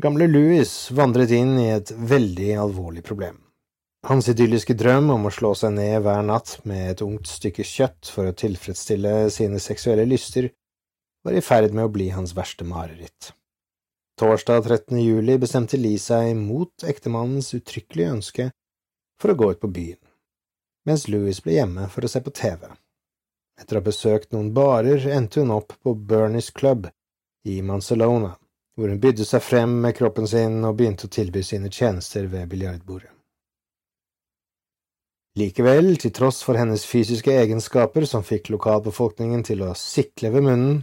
Gamle 0.00 0.28
Louis 0.28 0.70
vandret 0.96 1.32
inn 1.36 1.56
i 1.60 1.70
et 1.74 1.92
veldig 1.92 2.52
alvorlig 2.62 3.04
problem. 3.04 3.40
Hans 4.02 4.26
idylliske 4.28 4.74
drøm 4.74 5.12
om 5.14 5.28
å 5.28 5.30
slå 5.30 5.52
seg 5.54 5.76
ned 5.76 6.00
hver 6.02 6.24
natt 6.26 6.56
med 6.66 6.88
et 6.90 7.02
ungt 7.04 7.28
stykke 7.30 7.62
kjøtt 7.62 8.08
for 8.10 8.26
å 8.26 8.34
tilfredsstille 8.34 9.12
sine 9.30 9.60
seksuelle 9.62 10.08
lyster 10.10 10.48
var 11.22 11.36
i 11.38 11.42
ferd 11.44 11.70
med 11.70 11.86
å 11.86 11.92
bli 11.94 12.08
hans 12.10 12.32
verste 12.34 12.66
mareritt. 12.66 13.30
Torsdag 14.18 14.66
13. 14.66 14.98
juli 14.98 15.38
bestemte 15.38 15.78
Lee 15.78 16.02
seg 16.02 16.32
mot 16.34 16.82
ektemannens 16.82 17.52
uttrykkelige 17.54 18.16
ønske 18.16 18.48
for 19.22 19.30
å 19.30 19.38
gå 19.38 19.52
ut 19.54 19.62
på 19.62 19.70
byen, 19.78 20.00
mens 20.82 21.06
Louis 21.06 21.38
ble 21.46 21.60
hjemme 21.60 21.86
for 21.94 22.02
å 22.02 22.10
se 22.10 22.24
på 22.26 22.34
TV. 22.34 22.66
Etter 23.54 23.78
å 23.78 23.84
ha 23.84 23.86
besøkt 23.86 24.34
noen 24.34 24.50
barer 24.50 25.06
endte 25.14 25.46
hun 25.46 25.54
opp 25.54 25.78
på 25.78 25.94
Bernies 25.94 26.50
Club 26.50 26.90
i 27.46 27.60
Mancelona, 27.62 28.34
hvor 28.74 28.90
hun 28.90 28.98
bydde 28.98 29.30
seg 29.30 29.46
frem 29.46 29.78
med 29.86 29.94
kroppen 29.94 30.26
sin 30.26 30.58
og 30.66 30.74
begynte 30.82 31.06
å 31.06 31.16
tilby 31.20 31.46
sine 31.46 31.70
tjenester 31.70 32.26
ved 32.26 32.50
biljardbordet. 32.50 33.11
Likevel, 35.32 35.94
til 35.96 36.12
tross 36.12 36.42
for 36.44 36.58
hennes 36.60 36.82
fysiske 36.84 37.32
egenskaper 37.32 38.04
som 38.04 38.24
fikk 38.26 38.50
lokalbefolkningen 38.52 39.40
til 39.48 39.62
å 39.64 39.70
sikle 39.78 40.28
ved 40.34 40.44
munnen, 40.44 40.82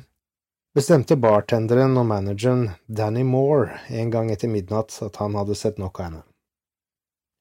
bestemte 0.74 1.20
bartenderen 1.22 1.94
og 2.02 2.08
manageren 2.10 2.64
Danny 2.88 3.22
Moore 3.22 3.78
en 3.94 4.10
gang 4.10 4.32
etter 4.34 4.50
midnatt 4.50 4.96
at 5.06 5.22
han 5.22 5.38
hadde 5.38 5.58
sett 5.60 5.78
nok 5.78 6.02
av 6.02 6.08
henne. 6.08 6.24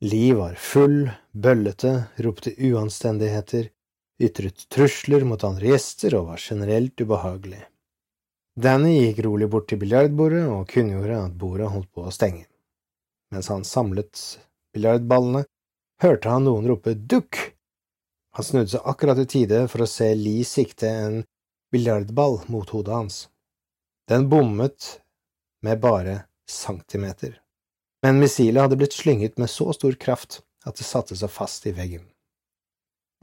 Lee 0.04 0.36
var 0.36 0.60
full, 0.60 1.08
bøllete, 1.32 1.94
ropte 2.22 2.52
uanstendigheter, 2.52 3.72
ytret 4.20 4.68
trusler 4.68 5.24
mot 5.24 5.42
andre 5.48 5.72
gjester 5.72 6.14
og 6.20 6.28
var 6.34 6.44
generelt 6.44 7.00
ubehagelig. 7.00 7.64
Danny 8.58 8.98
gikk 8.98 9.24
rolig 9.24 9.48
bort 9.48 9.70
til 9.70 9.80
biljardbordet 9.80 10.44
og 10.44 10.68
kunngjorde 10.68 11.24
at 11.24 11.40
bordet 11.40 11.72
holdt 11.72 11.90
på 11.94 12.04
å 12.04 12.12
stenge. 12.12 12.44
Mens 13.32 13.48
han 13.48 13.64
samlet 13.64 14.20
biljardballene, 14.76 15.48
hørte 16.02 16.30
han 16.32 16.46
noen 16.46 16.68
rope 16.70 16.94
dukk. 16.94 17.38
Han 18.36 18.46
snudde 18.46 18.72
seg 18.74 18.86
akkurat 18.86 19.18
i 19.22 19.26
tide 19.26 19.64
for 19.72 19.82
å 19.82 19.90
se 19.90 20.12
Lee 20.14 20.46
sikte 20.46 20.88
en 20.88 21.22
biljardball 21.72 22.40
mot 22.52 22.70
hodet 22.70 22.94
hans. 22.94 23.16
Den 24.08 24.28
bommet 24.30 25.00
med 25.64 25.80
bare 25.82 26.22
centimeter, 26.48 27.40
men 28.02 28.22
missilet 28.22 28.62
hadde 28.64 28.78
blitt 28.80 28.96
slynget 28.96 29.36
med 29.42 29.50
så 29.52 29.72
stor 29.76 29.98
kraft 30.00 30.40
at 30.64 30.78
det 30.78 30.86
satte 30.86 31.18
seg 31.18 31.32
fast 31.32 31.66
i 31.68 31.74
veggen. 31.76 32.06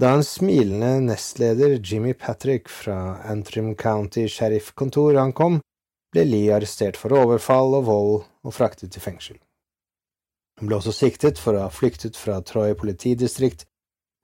Da 0.02 0.12
en 0.12 0.26
smilende 0.28 1.00
nestleder, 1.08 1.78
Jimmy 1.80 2.14
Patrick 2.14 2.68
fra 2.70 3.22
Antrim 3.32 3.72
County 3.80 4.28
sheriffkontor 4.28 5.16
ankom, 5.22 5.62
ble 6.12 6.26
Lee 6.28 6.52
arrestert 6.52 7.00
for 7.00 7.16
overfall 7.16 7.78
og 7.80 7.88
vold 7.88 8.16
og 8.44 8.56
fraktet 8.56 8.92
til 8.92 9.04
fengsel. 9.04 9.40
Hun 10.60 10.70
ble 10.70 10.78
også 10.78 10.94
siktet 10.96 11.40
for 11.42 11.58
å 11.58 11.66
ha 11.66 11.72
flyktet 11.74 12.16
fra 12.18 12.40
Troy 12.42 12.76
politidistrikt, 12.80 13.66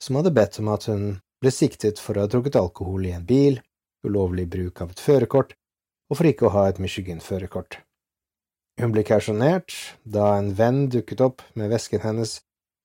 som 0.02 0.17
hadde 0.20 0.34
bedt 0.36 0.60
om 0.62 0.72
at 0.72 0.88
hun 0.89 1.20
ble 1.44 1.52
siktet 1.52 2.00
for 2.00 2.17
å 2.17 2.26
ha 2.26 2.32
drukket 2.32 2.60
alkohol 2.60 3.06
i 3.10 3.15
en 3.15 3.26
bil, 3.28 3.60
ulovlig 4.08 4.48
bruk 4.50 4.82
av 4.82 4.94
et 4.94 5.04
førerkort 5.04 5.56
og 6.12 6.20
for 6.20 6.28
ikke 6.28 6.48
å 6.48 6.54
ha 6.56 6.67
et 6.67 6.80
Michigan-førerkort. 6.84 7.80
Hun 8.82 8.94
ble 8.96 9.04
kausjonert 9.08 9.76
da 10.04 10.34
en 10.38 10.52
venn 10.58 10.88
dukket 10.91 11.22
opp 11.24 11.44
med 11.56 11.72
vesken 11.72 12.04
hennes 12.04 12.39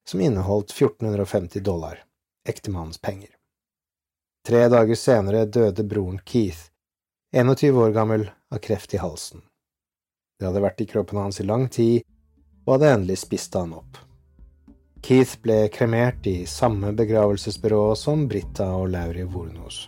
som 0.06 0.22
inneholdt 0.22 0.70
1450 0.74 1.64
dollar 1.66 2.04
ektemannens 2.46 3.00
penger. 3.02 3.32
Tre 4.46 4.66
dager 4.70 4.98
senere 4.98 5.46
døde 5.50 5.82
broren 5.82 6.20
Keith, 6.22 6.68
21 7.34 7.80
år 7.82 7.94
gammel, 7.96 8.28
av 8.54 8.60
kreft 8.62 8.94
i 8.94 9.00
halsen. 9.02 9.42
Det 10.38 10.46
hadde 10.46 10.62
vært 10.62 10.84
i 10.84 10.86
kroppen 10.86 11.18
hans 11.18 11.40
i 11.42 11.46
lang 11.46 11.66
tid, 11.72 12.04
og 12.66 12.76
hadde 12.76 12.92
endelig 12.98 13.20
spist 13.22 13.54
han 13.56 13.74
opp. 13.78 14.02
Keith 15.06 15.38
ble 15.42 15.68
kremert 15.70 16.26
i 16.26 16.40
samme 16.50 16.90
begravelsesbyrå 16.98 17.94
som 17.94 18.26
Britta 18.26 18.72
og 18.74 18.88
Laurie 18.90 19.28
Vornos. 19.30 19.86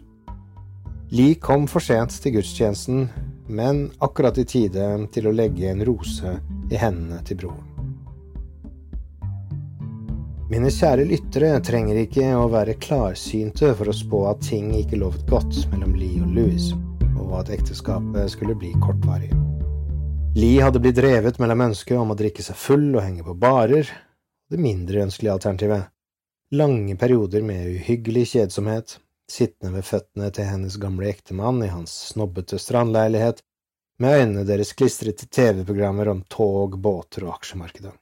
Lee 1.11 1.39
kom 1.43 1.67
for 1.67 1.83
sent 1.83 2.15
til 2.23 2.37
gudstjenesten, 2.37 3.09
men 3.49 3.89
akkurat 4.05 4.39
i 4.39 4.45
tide 4.47 4.85
til 5.11 5.27
å 5.27 5.35
legge 5.35 5.71
en 5.73 5.83
rose 5.89 6.37
i 6.71 6.79
hendene 6.79 7.19
til 7.27 7.41
broren. 7.41 7.65
Mine 10.49 10.71
kjære 10.73 11.05
lyttere 11.09 11.51
trenger 11.65 11.99
ikke 12.05 12.31
å 12.39 12.47
være 12.53 12.79
klarsynte 12.81 13.75
for 13.77 13.91
å 13.91 13.97
spå 13.97 14.23
at 14.31 14.47
ting 14.47 14.71
ikke 14.79 15.01
lovet 15.03 15.27
godt 15.29 15.65
mellom 15.75 15.99
Lee 15.99 16.23
og 16.25 16.33
Louis, 16.39 16.71
og 17.19 17.41
at 17.43 17.53
ekteskapet 17.59 18.33
skulle 18.33 18.57
bli 18.57 18.73
kortvarig. 18.81 19.48
Lee 20.39 20.63
hadde 20.63 20.79
blitt 20.79 20.95
drevet 20.95 21.41
mellom 21.43 21.65
ønsket 21.65 21.99
om 21.99 22.13
å 22.13 22.17
drikke 22.19 22.45
seg 22.47 22.55
full 22.55 22.93
og 22.93 23.01
henge 23.03 23.25
på 23.27 23.33
barer, 23.43 23.89
det 24.47 24.61
mindre 24.63 25.03
ønskelige 25.03 25.35
alternativet, 25.35 25.89
lange 26.55 26.95
perioder 27.01 27.43
med 27.43 27.73
uhyggelig 27.73 28.29
kjedsomhet, 28.37 29.01
sittende 29.27 29.81
ved 29.81 29.89
føttene 29.89 30.31
til 30.37 30.47
hennes 30.47 30.79
gamle 30.79 31.11
ektemann 31.11 31.59
i 31.67 31.73
hans 31.73 31.97
snobbete 32.13 32.61
strandleilighet, 32.63 33.43
med 33.99 34.21
øynene 34.21 34.47
deres 34.47 34.73
klistret 34.79 35.19
til 35.19 35.35
TV-programmer 35.41 36.15
om 36.15 36.23
tog, 36.31 36.79
båter 36.79 37.27
og 37.27 37.35
aksjemarkedet. 37.41 37.97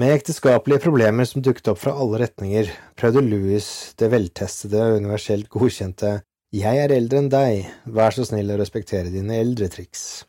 Med 0.00 0.16
ekteskapelige 0.16 0.86
problemer 0.86 1.28
som 1.28 1.44
dukket 1.44 1.74
opp 1.74 1.84
fra 1.84 1.92
alle 1.92 2.24
retninger, 2.24 2.72
prøvde 2.96 3.28
Louis 3.28 3.66
det 4.00 4.14
veltestede 4.16 4.80
og 4.80 5.02
universelt 5.04 5.52
godkjente 5.52 6.22
Jeg 6.56 6.86
er 6.86 6.94
eldre 6.94 7.20
enn 7.20 7.34
deg, 7.34 7.66
vær 7.84 8.16
så 8.16 8.24
snill 8.24 8.54
å 8.54 8.62
respektere 8.64 9.12
dine 9.12 9.44
eldre 9.44 9.68
triks. 9.68 10.24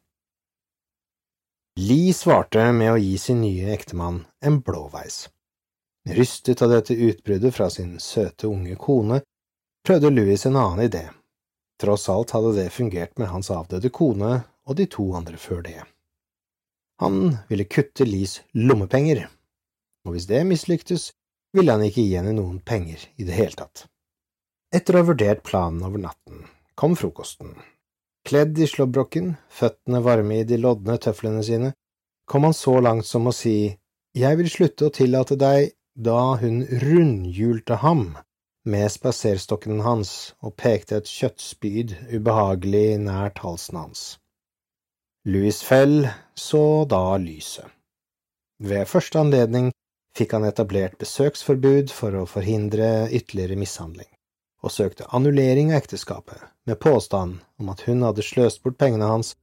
Lee 1.80 2.14
svarte 2.14 2.72
med 2.72 2.94
å 2.94 2.98
gi 2.98 3.18
sin 3.20 3.42
nye 3.44 3.74
ektemann 3.76 4.22
en 4.42 4.62
blåveis. 4.64 5.26
Rystet 6.08 6.62
av 6.62 6.72
dette 6.72 6.96
utbruddet 6.96 7.56
fra 7.56 7.70
sin 7.70 7.98
søte 8.00 8.48
unge 8.48 8.78
kone, 8.80 9.22
prøvde 9.86 10.14
Louis 10.14 10.46
en 10.46 10.56
annen 10.56 10.86
idé. 10.86 11.04
Tross 11.82 12.08
alt 12.10 12.32
hadde 12.32 12.54
det 12.56 12.70
fungert 12.72 13.18
med 13.20 13.28
hans 13.34 13.52
avdøde 13.52 13.92
kone 13.92 14.38
og 14.66 14.80
de 14.80 14.88
to 14.88 15.10
andre 15.20 15.38
før 15.38 15.66
det. 15.66 15.82
Han 17.04 17.36
ville 17.50 17.68
kutte 17.68 18.08
Lees 18.08 18.40
lommepenger 18.56 19.26
og 20.06 20.14
hvis 20.14 20.30
det 20.30 20.46
mislyktes, 20.48 21.12
ville 21.56 21.74
han 21.74 21.84
ikke 21.86 22.04
gi 22.04 22.16
henne 22.18 22.36
noen 22.38 22.60
penger 22.62 23.02
i 23.18 23.26
det 23.28 23.36
hele 23.36 23.58
tatt. 23.58 23.86
Etter 24.76 24.96
å 24.96 25.02
ha 25.02 25.10
vurdert 25.10 25.44
planen 25.48 25.84
over 25.88 26.02
natten, 26.02 26.46
kom 26.78 26.96
frokosten. 27.00 27.56
Kledd 28.26 28.58
i 28.60 28.68
slåbroken, 28.68 29.36
føttene 29.54 30.02
varme 30.02 30.40
i 30.42 30.46
de 30.50 30.58
lodne 30.58 30.98
tøflene 30.98 31.44
sine, 31.46 31.74
kom 32.26 32.48
han 32.48 32.56
så 32.58 32.80
langt 32.82 33.06
som 33.06 33.28
å 33.30 33.34
si 33.36 33.76
Jeg 34.18 34.38
vil 34.40 34.50
slutte 34.50 34.88
å 34.88 34.94
tillate 34.94 35.38
deg 35.38 35.76
da 35.96 36.36
hun 36.42 36.64
rundhjulte 36.82 37.78
ham 37.84 38.16
med 38.66 38.90
spaserstokken 38.92 39.84
hans 39.86 40.34
og 40.42 40.56
pekte 40.58 40.98
et 40.98 41.12
kjøttspyd 41.12 41.94
ubehagelig 42.16 42.98
nært 43.04 43.44
halsen 43.46 43.78
hans. 43.78 44.04
Louis 45.30 45.62
Fell 45.64 46.08
så 46.38 46.86
da 46.90 47.18
lyset. 47.22 47.70
Ved 48.60 48.88
første 48.90 49.22
anledning 49.22 49.72
fikk 50.18 50.34
han 50.38 50.48
etablert 50.48 50.98
besøksforbud 51.02 51.92
for 51.94 52.16
å 52.16 52.28
forhindre 52.30 53.08
ytterligere 53.12 53.58
mishandling, 53.60 54.10
og 54.66 54.74
søkte 54.74 55.06
annullering 55.14 55.72
av 55.72 55.84
ekteskapet 55.84 56.42
med 56.66 56.80
påstand 56.82 57.38
om 57.62 57.70
at 57.70 57.86
hun 57.86 58.02
hadde 58.06 58.26
sløst 58.26 58.64
bort 58.66 58.80
pengene 58.82 59.08
hans 59.10 59.36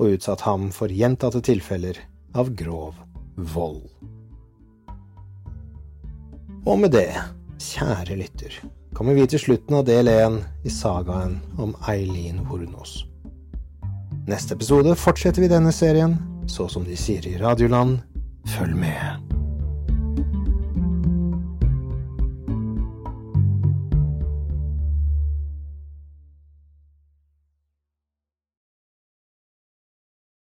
og 0.00 0.16
utsatt 0.16 0.46
ham 0.48 0.70
for 0.72 0.88
gjentatte 0.88 1.42
tilfeller 1.44 2.00
av 2.32 2.54
grov 2.56 2.96
vold. 3.36 3.84
Og 6.68 6.76
med 6.80 6.92
det, 6.92 7.12
kjære 7.60 8.16
lytter, 8.20 8.56
kommer 8.96 9.16
vi 9.16 9.26
til 9.30 9.40
slutten 9.40 9.78
av 9.80 9.86
del 9.88 10.10
én 10.12 10.40
i 10.64 10.72
sagaen 10.72 11.38
om 11.60 11.72
Eileen 11.88 12.42
Hornås. 12.48 13.04
Neste 14.28 14.56
episode 14.56 14.94
fortsetter 14.96 15.44
vi 15.44 15.52
denne 15.52 15.72
serien, 15.72 16.18
så 16.46 16.68
som 16.68 16.84
de 16.84 16.96
sier 16.98 17.24
i 17.26 17.38
Radioland, 17.40 18.00
følg 18.56 18.76
med. 18.76 19.39